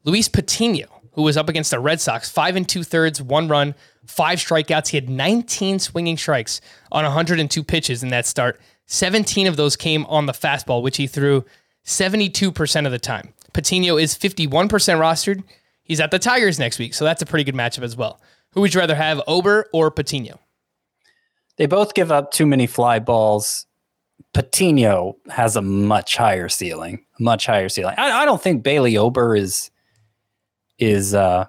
[0.07, 3.74] Luis Patiño, who was up against the Red Sox, five and two thirds, one run,
[4.07, 4.88] five strikeouts.
[4.88, 6.61] He had 19 swinging strikes
[6.92, 8.61] on 102 pitches in that start.
[8.86, 11.44] 17 of those came on the fastball, which he threw
[11.84, 13.34] 72% of the time.
[13.52, 15.42] Patiño is 51% rostered.
[15.82, 18.20] He's at the Tigers next week, so that's a pretty good matchup as well.
[18.52, 20.38] Who would you rather have, Ober or Patiño?
[21.57, 23.66] They both give up too many fly balls.
[24.34, 27.94] Patiño has a much higher ceiling, much higher ceiling.
[27.98, 29.70] I, I don't think Bailey Ober is
[30.79, 31.47] is uh,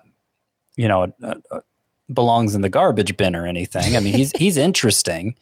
[0.76, 1.12] you know
[2.14, 3.96] belongs in the garbage bin or anything.
[3.96, 5.36] I mean, he's he's interesting.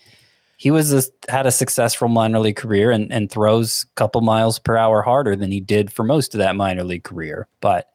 [0.58, 4.58] He was a, had a successful minor league career and, and throws a couple miles
[4.58, 7.50] per hour harder than he did for most of that minor league career.
[7.60, 7.90] But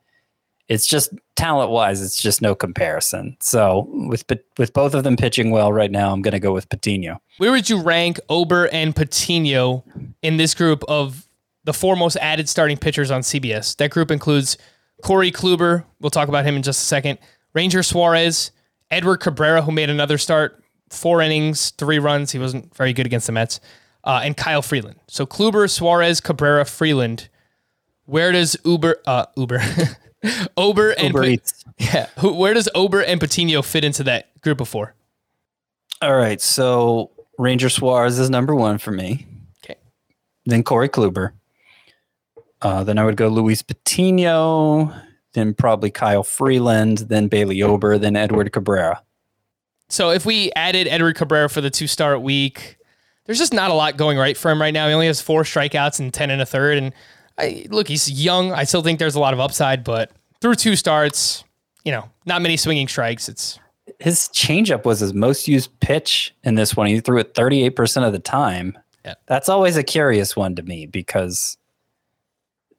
[0.69, 3.37] it's just talent wise, it's just no comparison.
[3.41, 4.25] So with
[4.59, 7.19] with both of them pitching well right now, I'm going to go with Patiño.
[7.39, 9.83] Where would you rank Ober and Patiño
[10.23, 11.27] in this group of
[11.65, 13.77] the four most added starting pitchers on CBS?
[13.79, 14.59] That group includes
[15.03, 15.85] Corey Kluber.
[16.01, 17.19] We'll talk about him in just a second.
[17.55, 18.53] Ranger Suarez,
[18.91, 22.33] Edward Cabrera, who made another start, four innings, three runs.
[22.33, 23.61] He wasn't very good against the Mets.
[24.03, 24.99] Uh, and Kyle Freeland.
[25.09, 27.29] So Kluber, Suarez, Cabrera, Freeland.
[28.07, 29.61] Where does Uber, uh, Uber,
[30.57, 31.37] Ober and Uber
[31.79, 34.95] yeah, who, where does Ober and Patiño fit into that group of four?
[36.03, 39.27] All right, so Ranger Suarez is number one for me.
[39.65, 39.79] Okay,
[40.45, 41.33] then Corey Kluber.
[42.63, 44.95] Uh, then I would go Luis Patiño.
[45.33, 46.99] Then probably Kyle Freeland.
[46.99, 47.99] Then Bailey Ober.
[47.99, 49.03] Then Edward Cabrera.
[49.89, 52.77] So if we added Edward Cabrera for the two start week,
[53.27, 54.87] there's just not a lot going right for him right now.
[54.87, 56.93] He only has four strikeouts and ten and a third, and
[57.39, 58.53] I, look, he's young.
[58.53, 61.45] I still think there's a lot of upside, but through two starts,
[61.85, 63.29] you know, not many swinging strikes.
[63.29, 63.59] It's
[63.99, 66.87] his changeup was his most used pitch in this one.
[66.87, 68.79] He threw it 38% of the time.
[69.05, 69.15] Yeah.
[69.27, 71.57] That's always a curious one to me because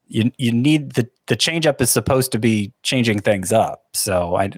[0.08, 3.84] you you need the the changeup is supposed to be changing things up.
[3.94, 4.50] So I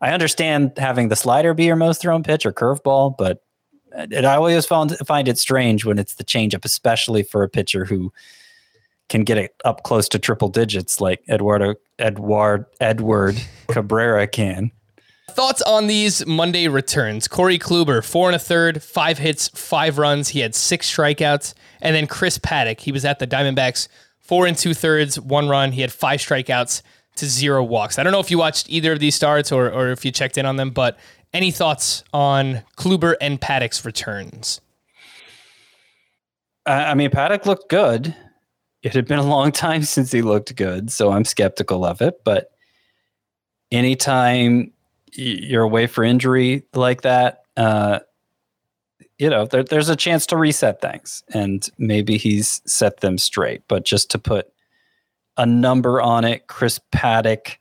[0.00, 3.42] I understand having the slider be your most thrown pitch or curveball, but
[3.92, 7.84] And I always found find it strange when it's the changeup, especially for a pitcher
[7.84, 8.12] who
[9.08, 14.72] can get it up close to triple digits like Eduardo Edward Edward Cabrera can.
[15.30, 17.28] Thoughts on these Monday returns?
[17.28, 20.28] Corey Kluber, four and a third, five hits, five runs.
[20.28, 21.54] He had six strikeouts.
[21.80, 23.88] And then Chris Paddack, he was at the Diamondbacks,
[24.24, 25.72] four and two thirds, one run.
[25.72, 26.82] He had five strikeouts
[27.16, 27.98] to zero walks.
[27.98, 30.36] I don't know if you watched either of these starts or, or if you checked
[30.36, 30.98] in on them, but
[31.32, 34.60] any thoughts on Kluber and Paddack's returns?
[36.66, 38.16] I mean, Paddack looked good.
[38.82, 42.22] It had been a long time since he looked good, so I'm skeptical of it.
[42.24, 42.50] But
[43.70, 44.72] anytime
[45.12, 48.00] you're away for injury like that, uh,
[49.18, 53.62] you know, there, there's a chance to reset things, and maybe he's set them straight.
[53.68, 54.52] But just to put
[55.36, 57.56] a number on it, Chris Paddack.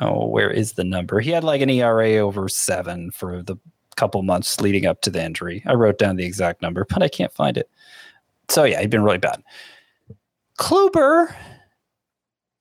[0.00, 1.20] Oh, where is the number?
[1.20, 3.56] He had like an ERA over seven for the
[3.96, 5.62] couple months leading up to the injury.
[5.66, 7.70] I wrote down the exact number, but I can't find it.
[8.48, 9.42] So yeah, he'd been really bad.
[10.58, 11.34] Kluber,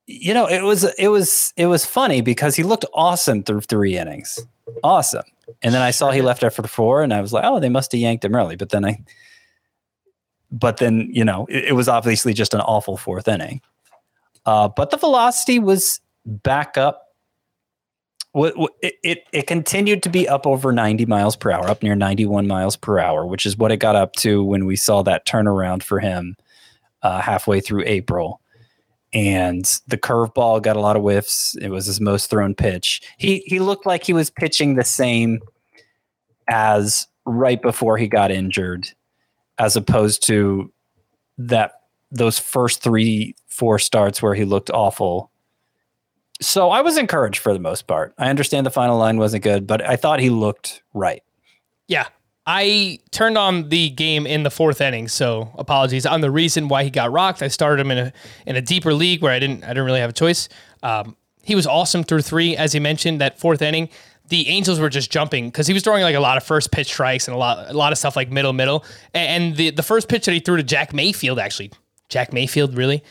[0.07, 3.97] you know, it was it was it was funny because he looked awesome through three
[3.97, 4.39] innings,
[4.83, 5.23] awesome.
[5.61, 7.91] And then I saw he left after four, and I was like, oh, they must
[7.91, 8.55] have yanked him early.
[8.55, 9.03] But then I,
[10.51, 13.61] but then you know, it, it was obviously just an awful fourth inning.
[14.45, 17.07] Uh, but the velocity was back up.
[18.33, 22.47] It, it it continued to be up over 90 miles per hour, up near 91
[22.47, 25.83] miles per hour, which is what it got up to when we saw that turnaround
[25.83, 26.37] for him
[27.03, 28.41] uh, halfway through April
[29.13, 31.55] and the curveball got a lot of whiffs.
[31.61, 33.01] It was his most thrown pitch.
[33.17, 35.41] He he looked like he was pitching the same
[36.47, 38.87] as right before he got injured,
[39.57, 40.71] as opposed to
[41.37, 41.73] that
[42.11, 45.31] those first three four starts where he looked awful.
[46.41, 48.13] So I was encouraged for the most part.
[48.17, 51.21] I understand the final line wasn't good, but I thought he looked right.
[51.87, 52.07] Yeah,
[52.45, 56.05] I turned on the game in the fourth inning, so apologies.
[56.05, 57.43] I'm the reason why he got rocked.
[57.43, 58.13] I started him in a
[58.47, 60.49] in a deeper league where I didn't I didn't really have a choice.
[60.81, 63.21] Um, he was awesome through three, as he mentioned.
[63.21, 63.89] That fourth inning,
[64.29, 66.87] the Angels were just jumping because he was throwing like a lot of first pitch
[66.87, 68.83] strikes and a lot a lot of stuff like middle middle.
[69.13, 71.71] And the the first pitch that he threw to Jack Mayfield actually,
[72.09, 73.03] Jack Mayfield really,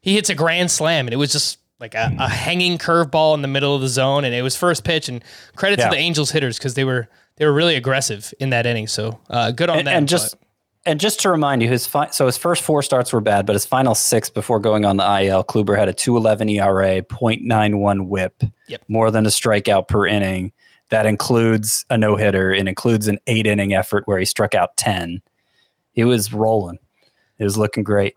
[0.00, 3.42] he hits a grand slam and it was just like a, a hanging curveball in
[3.42, 5.24] the middle of the zone and it was first pitch and
[5.56, 5.88] credit yeah.
[5.88, 8.86] to the Angels hitters because they were they were really aggressive in that inning.
[8.86, 9.96] So uh, good on and, that.
[9.96, 10.48] And just but.
[10.86, 13.54] and just to remind you, his fi- so his first four starts were bad, but
[13.54, 18.42] his final six before going on the IL, Kluber had a 2.11 ERA, 0.91 WHIP,
[18.68, 18.82] yep.
[18.88, 20.52] more than a strikeout per inning.
[20.90, 24.76] That includes a no hitter and includes an eight inning effort where he struck out
[24.76, 25.20] 10.
[25.92, 26.78] He was rolling.
[27.38, 28.16] It was looking great.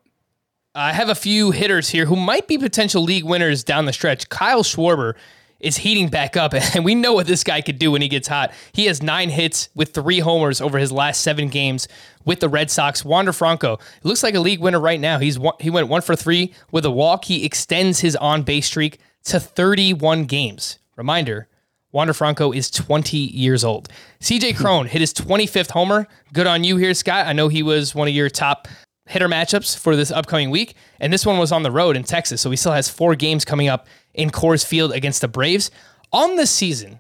[0.75, 4.29] I have a few hitters here who might be potential league winners down the stretch.
[4.29, 5.15] Kyle Schwarber
[5.59, 8.27] is heating back up, and we know what this guy could do when he gets
[8.27, 8.51] hot.
[8.71, 11.87] He has nine hits with three homers over his last seven games
[12.25, 13.03] with the Red Sox.
[13.03, 15.19] Wander Franco looks like a league winner right now.
[15.19, 17.25] He's one, he went one for three with a walk.
[17.25, 20.79] He extends his on base streak to 31 games.
[20.95, 21.47] Reminder.
[21.91, 23.89] Wander Franco is 20 years old.
[24.21, 26.07] CJ Cron hit his 25th homer.
[26.33, 27.25] Good on you here, Scott.
[27.25, 28.67] I know he was one of your top
[29.07, 30.75] hitter matchups for this upcoming week.
[30.99, 32.41] And this one was on the road in Texas.
[32.41, 33.87] So he still has four games coming up
[34.19, 35.71] in Coors Field against the Braves.
[36.11, 36.99] On the season,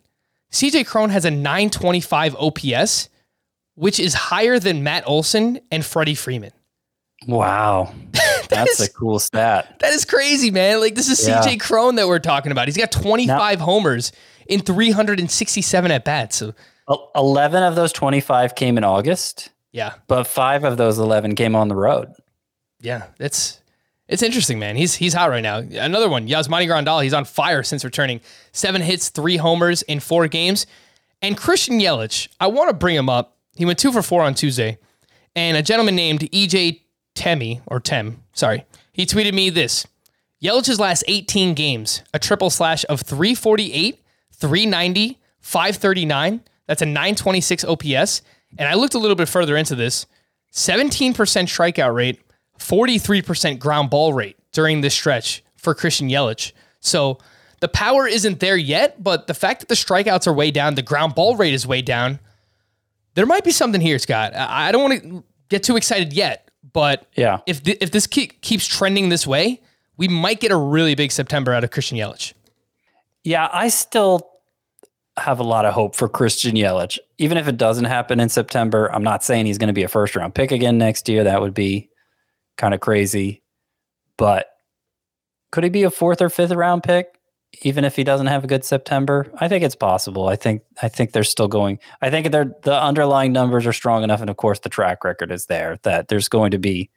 [0.51, 3.09] CJ Cron has a 925 OPS,
[3.75, 6.51] which is higher than Matt Olson and Freddie Freeman.
[7.27, 7.93] Wow.
[8.49, 9.79] That's is, a cool stat.
[9.79, 10.79] That is crazy, man.
[10.79, 11.41] Like this is yeah.
[11.41, 12.67] CJ Cron that we're talking about.
[12.67, 14.11] He's got 25 now, homers
[14.47, 16.37] in 367 at bats.
[16.37, 16.53] So
[17.15, 19.51] 11 of those 25 came in August.
[19.71, 19.93] Yeah.
[20.07, 22.11] But 5 of those 11 came on the road.
[22.81, 23.58] Yeah, that's
[24.09, 24.75] it's interesting, man.
[24.75, 25.59] He's he's hot right now.
[25.59, 27.03] Another one, Yasmani Grandal.
[27.03, 28.19] He's on fire since returning.
[28.51, 30.65] Seven hits, three homers in four games.
[31.21, 33.37] And Christian Yelich, I want to bring him up.
[33.55, 34.79] He went two for four on Tuesday.
[35.35, 36.81] And a gentleman named EJ
[37.13, 39.85] Temi, or Tem, sorry, he tweeted me this.
[40.41, 44.01] Yelich's last 18 games, a triple slash of 348,
[44.31, 46.41] 390, 539.
[46.65, 48.21] That's a 926 OPS.
[48.57, 50.07] And I looked a little bit further into this
[50.53, 52.21] 17% strikeout rate,
[52.59, 56.51] 43% ground ball rate during this stretch for Christian Yelich.
[56.79, 57.19] So
[57.59, 60.81] the power isn't there yet, but the fact that the strikeouts are way down, the
[60.81, 62.19] ground ball rate is way down.
[63.15, 64.33] There might be something here, Scott.
[64.35, 68.41] I don't want to get too excited yet, but yeah, if th- if this keep,
[68.41, 69.61] keeps trending this way,
[69.97, 72.33] we might get a really big September out of Christian Yelich.
[73.23, 74.29] Yeah, I still
[75.17, 76.97] have a lot of hope for Christian Yelich.
[77.17, 79.89] Even if it doesn't happen in September, I'm not saying he's going to be a
[79.89, 81.25] first round pick again next year.
[81.25, 81.89] That would be
[82.59, 83.41] kind of crazy.
[84.15, 84.45] But
[85.51, 87.19] could he be a fourth or fifth round pick?
[87.61, 89.31] even if he doesn't have a good September?
[89.39, 90.27] I think it's possible.
[90.27, 91.79] I think I think they're still going.
[92.01, 95.31] I think they're the underlying numbers are strong enough, and of course the track record
[95.31, 96.89] is there that there's going to be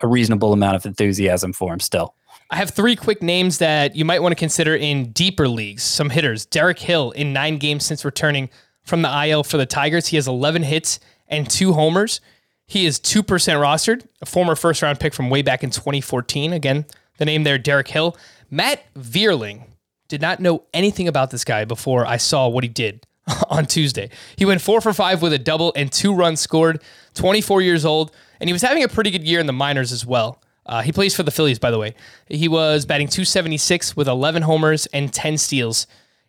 [0.00, 2.14] a reasonable amount of enthusiasm for him still.
[2.50, 5.82] I have three quick names that you might want to consider in deeper leagues.
[5.82, 6.46] Some hitters.
[6.46, 8.50] Derek Hill in nine games since returning
[8.84, 10.06] from the IL for the Tigers.
[10.06, 12.20] He has 11 hits and two homers.
[12.66, 16.52] He is 2% rostered, a former first round pick from way back in 2014.
[16.52, 16.84] Again,
[17.18, 18.16] the name there, Derek Hill.
[18.50, 19.62] Matt Vierling.
[20.08, 23.04] Did not know anything about this guy before I saw what he did
[23.50, 24.08] on Tuesday.
[24.36, 26.80] He went four for five with a double and two runs scored,
[27.14, 30.06] 24 years old, and he was having a pretty good year in the minors as
[30.06, 30.40] well.
[30.64, 31.94] Uh, he plays for the Phillies, by the way.
[32.28, 35.88] He was batting 276 with 11 homers and 10 steals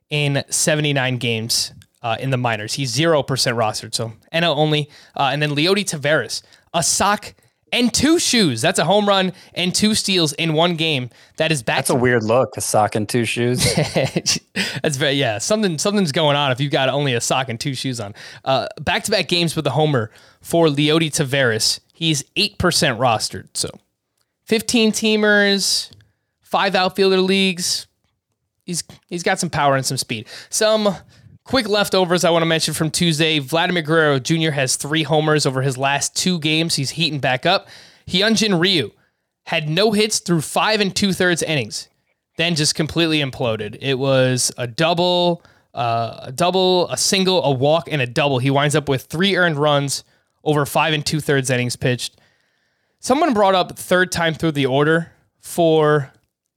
[0.10, 2.74] in 79 games uh, in the minors.
[2.74, 4.90] He's 0% rostered, so NL only.
[5.16, 6.42] Uh, and then Leody Taveras,
[6.74, 7.34] a sock
[7.72, 8.62] and two shoes.
[8.62, 11.10] That's a home run and two steals in one game.
[11.38, 11.78] That is back.
[11.78, 13.66] That's a weird look, a sock and two shoes.
[13.76, 15.38] That's very yeah.
[15.38, 18.14] Something something's going on if you've got only a sock and two shoes on.
[18.80, 21.80] Back to back games with a homer for Leody Taveras.
[21.94, 23.70] He's eight percent rostered, so
[24.46, 25.92] 15 teamers,
[26.42, 27.88] five outfielder leagues.
[28.64, 30.28] He's he's got some power and some speed.
[30.50, 30.96] Some
[31.48, 33.40] quick leftovers I want to mention from Tuesday.
[33.40, 34.52] Vladimir Guerrero Jr.
[34.52, 36.76] has three homers over his last two games.
[36.76, 37.70] He's heating back up.
[38.06, 38.92] Hyunjin Ryu
[39.46, 41.88] had no hits through five and two thirds innings,
[42.36, 43.78] then just completely imploded.
[43.80, 45.42] It was a double,
[45.74, 48.40] uh, a double, a single, a walk, and a double.
[48.40, 50.04] He winds up with three earned runs
[50.44, 52.20] over five and two thirds innings pitched.
[53.00, 56.12] Someone brought up third time through the order for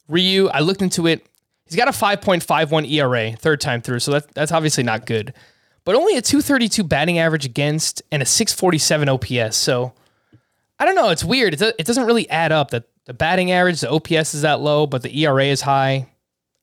[0.08, 0.48] Ryu.
[0.48, 1.26] I looked into it.
[1.70, 5.32] He's got a 5.51 ERA third time through, so that, that's obviously not good.
[5.84, 9.56] But only a 232 batting average against and a 647 OPS.
[9.56, 9.92] So
[10.80, 11.10] I don't know.
[11.10, 11.54] It's weird.
[11.54, 14.86] It, it doesn't really add up that the batting average, the OPS is that low,
[14.86, 16.08] but the ERA is high.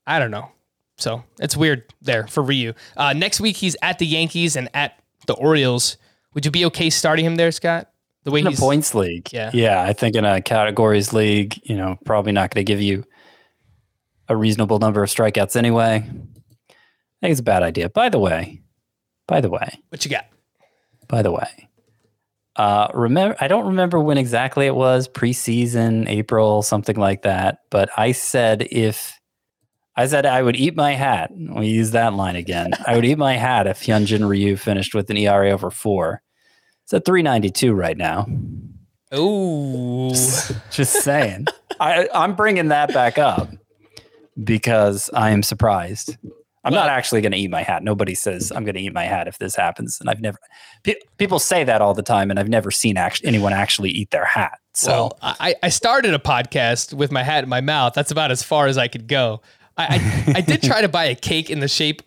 [0.06, 0.52] I don't know.
[0.98, 2.74] So it's weird there for Ryu.
[2.98, 5.96] Uh, next week, he's at the Yankees and at the Orioles.
[6.34, 7.90] Would you be okay starting him there, Scott?
[8.24, 9.82] The way in a points league, yeah, yeah.
[9.82, 13.06] I think in a categories league, you know, probably not going to give you
[14.30, 15.96] a reasonable number of strikeouts anyway.
[15.98, 17.90] I think it's a bad idea.
[17.90, 18.62] By the way,
[19.28, 20.26] by the way, what you got?
[21.08, 21.70] By the way,
[22.58, 27.60] uh, remember, I don't remember when exactly it was preseason, April, something like that.
[27.70, 29.20] But I said if
[29.96, 32.72] I said I would eat my hat, we use that line again.
[32.86, 36.22] I would eat my hat if Hyunjin Ryu finished with an ERA over four.
[36.84, 38.28] It's at 392 right now.
[39.12, 41.48] Oh, just, just saying.
[41.80, 43.50] I, I'm bringing that back up
[44.44, 46.18] because I am surprised.
[46.64, 47.82] I'm not actually going to eat my hat.
[47.82, 50.38] Nobody says I'm going to eat my hat if this happens, and I've never.
[50.84, 54.12] Pe- people say that all the time, and I've never seen act- anyone actually eat
[54.12, 54.60] their hat.
[54.74, 57.94] So well, I, I started a podcast with my hat in my mouth.
[57.94, 59.42] That's about as far as I could go.
[59.78, 59.96] I
[60.28, 62.02] I, I did try to buy a cake in the shape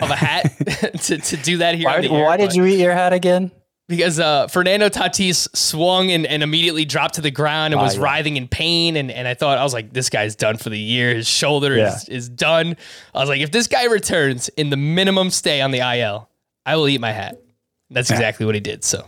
[0.00, 0.56] of a hat
[1.02, 1.86] to, to do that here.
[1.86, 3.52] Why, why did you eat your hat again?
[3.90, 8.02] Because uh, Fernando Tatis swung and, and immediately dropped to the ground and was yeah.
[8.04, 8.96] writhing in pain.
[8.96, 11.12] And, and I thought, I was like, this guy's done for the year.
[11.12, 11.96] His shoulder yeah.
[11.96, 12.76] is, is done.
[13.12, 16.30] I was like, if this guy returns in the minimum stay on the IL,
[16.64, 17.42] I will eat my hat.
[17.90, 18.84] That's exactly what he did.
[18.84, 19.04] So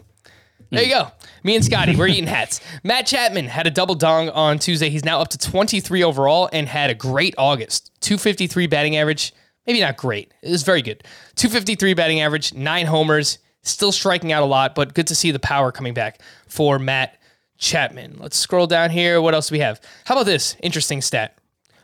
[0.71, 1.13] there you go.
[1.45, 2.61] Me and Scotty, we're eating hats.
[2.83, 4.91] Matt Chapman had a double dong on Tuesday.
[4.91, 7.93] He's now up to 23 overall and had a great August.
[8.01, 9.33] 253 batting average.
[9.65, 10.35] Maybe not great.
[10.43, 11.05] It was very good.
[11.37, 13.39] 253 batting average, nine homers.
[13.63, 17.17] Still striking out a lot, but good to see the power coming back for Matt
[17.59, 18.17] Chapman.
[18.19, 19.23] Let's scroll down here.
[19.23, 19.81] What else do we have?
[20.05, 21.39] How about this interesting stat?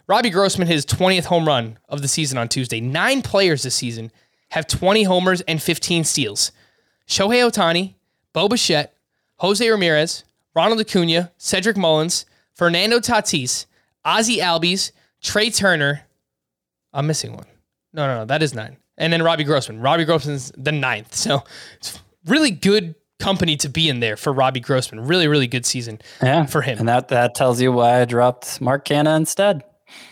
[0.08, 2.80] Robbie Grossman, his 20th home run of the season on Tuesday.
[2.80, 4.10] Nine players this season
[4.50, 6.50] have 20 homers and 15 steals.
[7.06, 7.94] Shohei Ohtani,
[8.32, 8.94] Bo Bichette,
[9.36, 10.24] Jose Ramirez,
[10.54, 13.66] Ronald Acuna, Cedric Mullins, Fernando Tatis,
[14.04, 14.90] Ozzie Albies,
[15.22, 16.02] Trea Turner.
[16.92, 17.46] I'm missing one.
[17.92, 19.80] No, no, no, that is nine and then Robbie Grossman.
[19.80, 21.14] Robbie Grossman's the ninth.
[21.14, 21.42] So
[21.76, 25.06] it's really good company to be in there for Robbie Grossman.
[25.06, 26.46] Really, really good season yeah.
[26.46, 26.78] for him.
[26.78, 29.64] And that, that tells you why I dropped Mark Canha instead.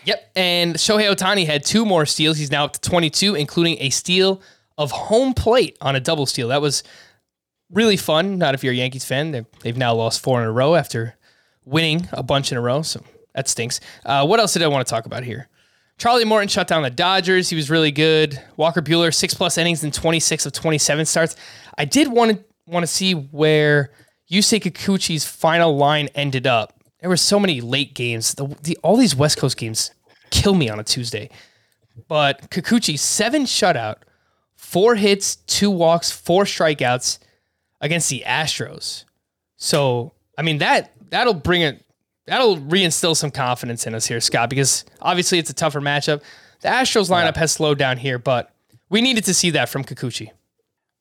[0.05, 0.31] Yep.
[0.35, 2.37] And Shohei Ohtani had two more steals.
[2.37, 4.41] He's now up to 22, including a steal
[4.77, 6.47] of home plate on a double steal.
[6.49, 6.83] That was
[7.71, 8.37] really fun.
[8.37, 9.45] Not if you're a Yankees fan.
[9.61, 11.15] They've now lost four in a row after
[11.65, 12.81] winning a bunch in a row.
[12.81, 13.03] So
[13.35, 13.79] that stinks.
[14.05, 15.49] Uh, what else did I want to talk about here?
[15.97, 17.49] Charlie Morton shut down the Dodgers.
[17.49, 18.41] He was really good.
[18.55, 21.35] Walker Buehler, six plus innings in 26 of 27 starts.
[21.77, 23.91] I did want to want to see where
[24.31, 26.73] Yusei Kikuchi's final line ended up.
[26.99, 28.33] There were so many late games.
[28.35, 29.91] The, the, all these West Coast games
[30.29, 31.29] kill me on a Tuesday.
[32.07, 33.97] But Kikuchi, seven shutout,
[34.55, 37.19] four hits, two walks, four strikeouts
[37.81, 39.05] against the Astros.
[39.55, 41.83] So, I mean, that that'll bring it
[42.27, 46.21] that'll reinstill some confidence in us here, Scott, because obviously it's a tougher matchup.
[46.61, 48.53] The Astros lineup has slowed down here, but
[48.89, 50.29] we needed to see that from Kikuchi.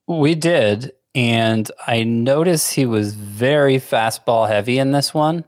[0.07, 5.45] We did, and I noticed he was very fastball heavy in this one.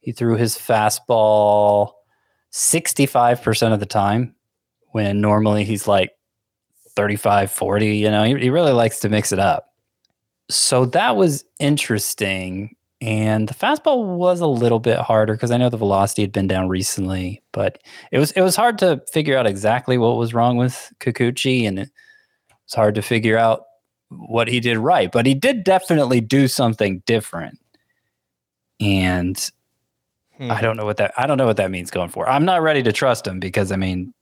[0.00, 1.92] He threw his fastball
[2.52, 4.34] 65% of the time
[4.92, 6.12] when normally he's like
[6.96, 7.96] 35, 40.
[7.96, 9.72] You know, he, he really likes to mix it up.
[10.50, 12.76] So that was interesting.
[13.00, 16.46] And the fastball was a little bit harder because I know the velocity had been
[16.46, 17.78] down recently, but
[18.12, 21.78] it was it was hard to figure out exactly what was wrong with Kikuchi, and
[21.78, 21.90] it
[22.66, 23.64] was hard to figure out
[24.08, 25.10] what he did right.
[25.12, 27.58] But he did definitely do something different.
[28.80, 29.50] And
[30.38, 30.50] Hmm.
[30.50, 32.30] I don't know what that I don't know what that means going forward.
[32.30, 34.12] I'm not ready to trust him because I mean,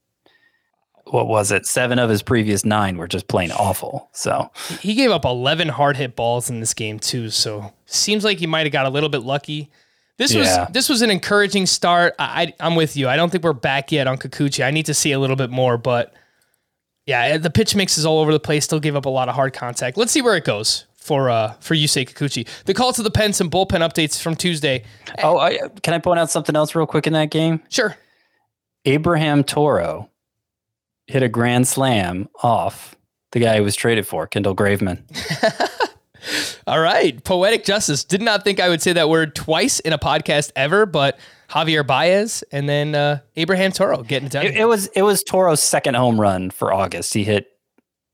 [1.13, 1.67] what was it?
[1.67, 4.09] Seven of his previous nine were just plain awful.
[4.13, 4.51] So
[4.81, 8.47] He gave up 11 hard hit balls in this game too, so seems like he
[8.47, 9.71] might have got a little bit lucky.
[10.19, 10.65] This Yeah.
[10.65, 12.15] was this was an encouraging start.
[12.19, 13.09] I, I I'm with you.
[13.09, 14.65] I don't think we're back yet on Kikuchi.
[14.65, 16.15] I need to see a little bit more, but
[17.07, 18.65] yeah, the pitch mix is all over the place.
[18.65, 19.97] Still gave up a lot of hard contact.
[19.97, 22.47] Let's see where it goes for uh for Yusei Kikuchi.
[22.67, 24.85] The call to the pen, some bullpen updates from Tuesday.
[25.23, 27.61] Oh, I, can I point out something else real quick in that game?
[27.69, 27.97] Sure.
[28.85, 30.11] Abraham Toro
[31.13, 32.97] hit a grand slam off
[33.33, 35.03] the guy who was traded for, Kendall Graveman.
[36.67, 37.23] All right.
[37.25, 38.05] Poetic justice.
[38.05, 41.19] Did not think I would say that word twice in a podcast ever, but
[41.51, 44.47] Javier Baez and then uh, Abraham Toro getting it done.
[44.47, 47.13] It, it was it was Toro's second home run for August.
[47.13, 47.49] He hit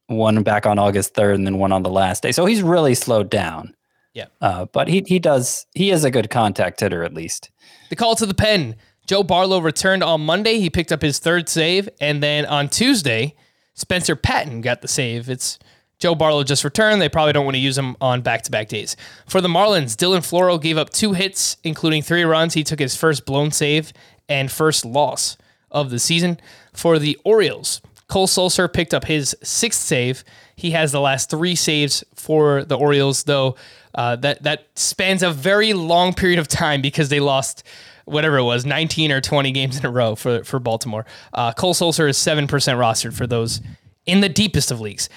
[0.06, 2.32] one back on August third, and then one on the last day.
[2.32, 3.74] So he's really slowed down.
[4.14, 4.26] Yeah.
[4.40, 7.50] uh, but he he does he is a good contact hitter at least.
[7.90, 8.74] The call to the pen.
[9.08, 10.60] Joe Barlow returned on Monday.
[10.60, 11.88] He picked up his third save.
[11.98, 13.34] And then on Tuesday,
[13.72, 15.30] Spencer Patton got the save.
[15.30, 15.58] It's
[15.98, 17.00] Joe Barlow just returned.
[17.00, 18.96] They probably don't want to use him on back to back days.
[19.26, 22.52] For the Marlins, Dylan Floro gave up two hits, including three runs.
[22.52, 23.94] He took his first blown save
[24.28, 25.38] and first loss
[25.70, 26.38] of the season.
[26.74, 30.22] For the Orioles, Cole Sulser picked up his sixth save.
[30.54, 33.56] He has the last three saves for the Orioles, though
[33.94, 37.64] uh, that that spans a very long period of time because they lost
[38.08, 41.06] whatever it was, 19 or 20 games in a row for for Baltimore.
[41.32, 43.60] Uh, Cole Sulser is seven percent rostered for those
[44.06, 45.08] in the deepest of leagues.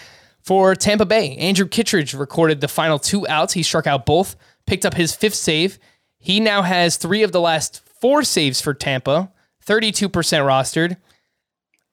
[0.44, 3.54] For Tampa Bay, Andrew Kittredge recorded the final two outs.
[3.54, 4.36] He struck out both,
[4.66, 5.78] picked up his fifth save.
[6.18, 9.32] He now has three of the last four saves for Tampa,
[9.66, 10.98] 32% rostered.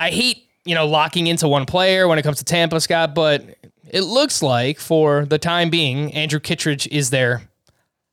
[0.00, 3.44] I hate, you know, locking into one player when it comes to Tampa, Scott, but
[3.90, 7.42] it looks like for the time being, Andrew Kittredge is their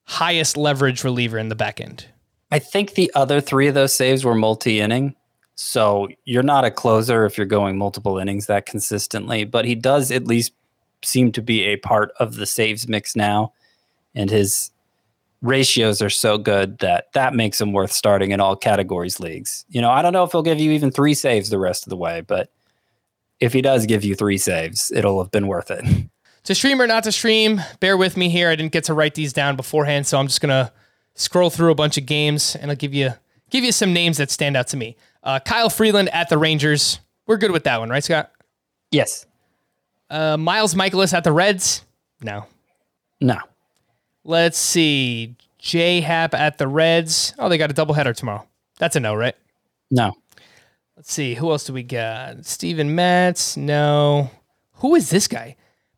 [0.05, 2.05] highest leverage reliever in the back end.
[2.55, 5.13] I think the other three of those saves were multi inning.
[5.55, 10.09] So you're not a closer if you're going multiple innings that consistently, but he does
[10.09, 10.53] at least
[11.03, 13.51] seem to be a part of the saves mix now.
[14.15, 14.71] And his
[15.41, 19.65] ratios are so good that that makes him worth starting in all categories leagues.
[19.67, 21.89] You know, I don't know if he'll give you even three saves the rest of
[21.89, 22.49] the way, but
[23.41, 25.83] if he does give you three saves, it'll have been worth it.
[26.45, 28.49] To stream or not to stream, bear with me here.
[28.49, 30.71] I didn't get to write these down beforehand, so I'm just gonna
[31.15, 33.13] scroll through a bunch of games and I'll give you
[33.49, 34.95] give you some names that stand out to me.
[35.23, 36.99] Uh, Kyle Freeland at the Rangers.
[37.25, 38.31] We're good with that one, right, Scott?
[38.91, 39.25] yes.
[40.07, 41.83] Uh, Miles Mikolas at the Reds.
[42.21, 42.45] No.
[43.19, 43.37] No.
[44.23, 45.35] Let's see.
[45.57, 47.33] J Happ at the Reds.
[47.39, 48.47] Oh, they got a doubleheader tomorrow.
[48.77, 49.33] That's a no, right?
[49.89, 50.13] No.
[50.95, 51.33] Let's see.
[51.33, 52.45] Who else do we got?
[52.45, 53.57] Steven Matz.
[53.57, 54.29] No.
[54.75, 55.55] Who is this guy?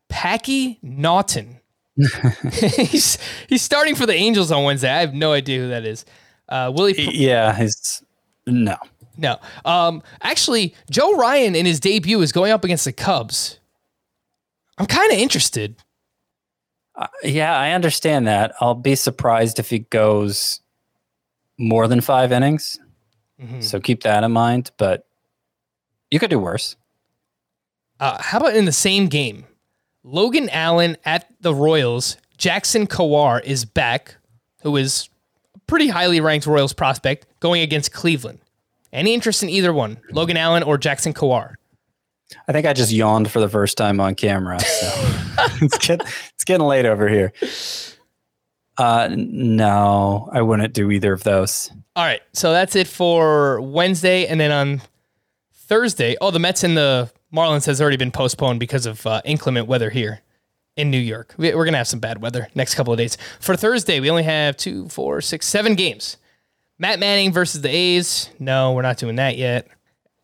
[0.08, 1.60] Packy Naughton.
[2.52, 3.18] he's
[3.48, 4.90] he's starting for the Angels on Wednesday.
[4.90, 6.04] I have no idea who that is.
[6.48, 6.94] Uh, Willie.
[6.98, 8.02] Yeah, he's
[8.46, 8.76] no.
[9.16, 9.38] No.
[9.64, 13.58] Um, actually, Joe Ryan in his debut is going up against the Cubs.
[14.78, 15.76] I'm kind of interested.
[17.22, 18.54] Yeah, I understand that.
[18.60, 20.60] I'll be surprised if he goes
[21.58, 22.78] more than five innings.
[23.60, 24.70] So keep that in mind.
[24.78, 25.06] But
[26.10, 26.76] you could do worse.
[28.00, 29.46] Uh, how about in the same game?
[30.02, 32.16] Logan Allen at the Royals.
[32.36, 34.16] Jackson Kowar is back,
[34.62, 35.08] who is
[35.54, 38.38] a pretty highly ranked Royals prospect, going against Cleveland.
[38.92, 41.54] Any interest in either one, Logan Allen or Jackson Kowar?
[42.46, 44.60] I think I just yawned for the first time on camera.
[44.60, 44.66] So
[45.62, 46.00] it's, get,
[46.34, 47.32] it's getting late over here.
[48.76, 51.70] Uh, no, I wouldn't do either of those.
[51.96, 54.82] All right, so that's it for Wednesday, and then on
[55.52, 59.66] Thursday, oh, the Mets and the Marlins has already been postponed because of uh, inclement
[59.66, 60.20] weather here
[60.78, 61.34] in New York.
[61.36, 63.18] We- We're gonna have some bad weather next couple of days.
[63.40, 66.16] For Thursday, we only have two, four, six, seven games.
[66.78, 68.30] Matt Manning versus the A's.
[68.38, 69.66] No, we're not doing that yet.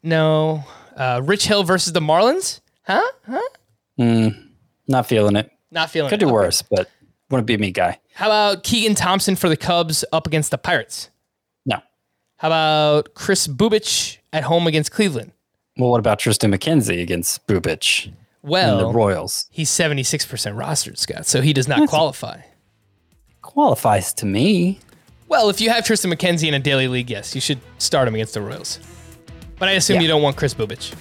[0.02, 0.64] No.
[0.96, 2.60] Uh, Rich Hill versus the Marlins.
[2.86, 3.02] Huh?
[3.26, 3.40] Huh?
[4.86, 5.50] Not feeling it.
[5.70, 6.08] Not feeling.
[6.08, 6.26] Could it.
[6.26, 6.32] Could do Okay.
[6.34, 6.88] worse, but
[7.30, 7.98] wouldn't be me, guy.
[8.14, 11.10] How about Keegan Thompson for the Cubs up against the Pirates?
[11.66, 11.78] No.
[12.36, 15.32] How about Chris Bubic at home against Cleveland?
[15.76, 17.44] Well, what about Triston McKenzie against
[18.52, 19.46] And the Royals?
[19.50, 22.40] he's 76% rostered, Scott, so he does not qualify.
[23.42, 24.80] Qualifies to me.
[25.28, 28.14] Well, if you have Triston McKenzie in a daily league, yes, you should start him
[28.14, 28.78] against the Royals.
[29.58, 30.02] But I assume Yeah.
[30.02, 30.94] you don't want Chris Bubic.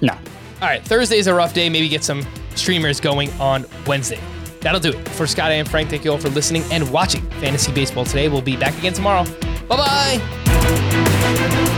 [0.00, 0.12] No.
[0.12, 1.68] All right, Thursday's a rough day.
[1.68, 4.18] Maybe get some streamers going on Wednesday.
[4.60, 5.08] That'll do it.
[5.10, 8.28] For Scott and Frank, thank you all for listening and watching Fantasy Baseball today.
[8.28, 9.24] We'll be back again tomorrow.
[9.68, 9.76] Bye
[10.20, 11.77] bye.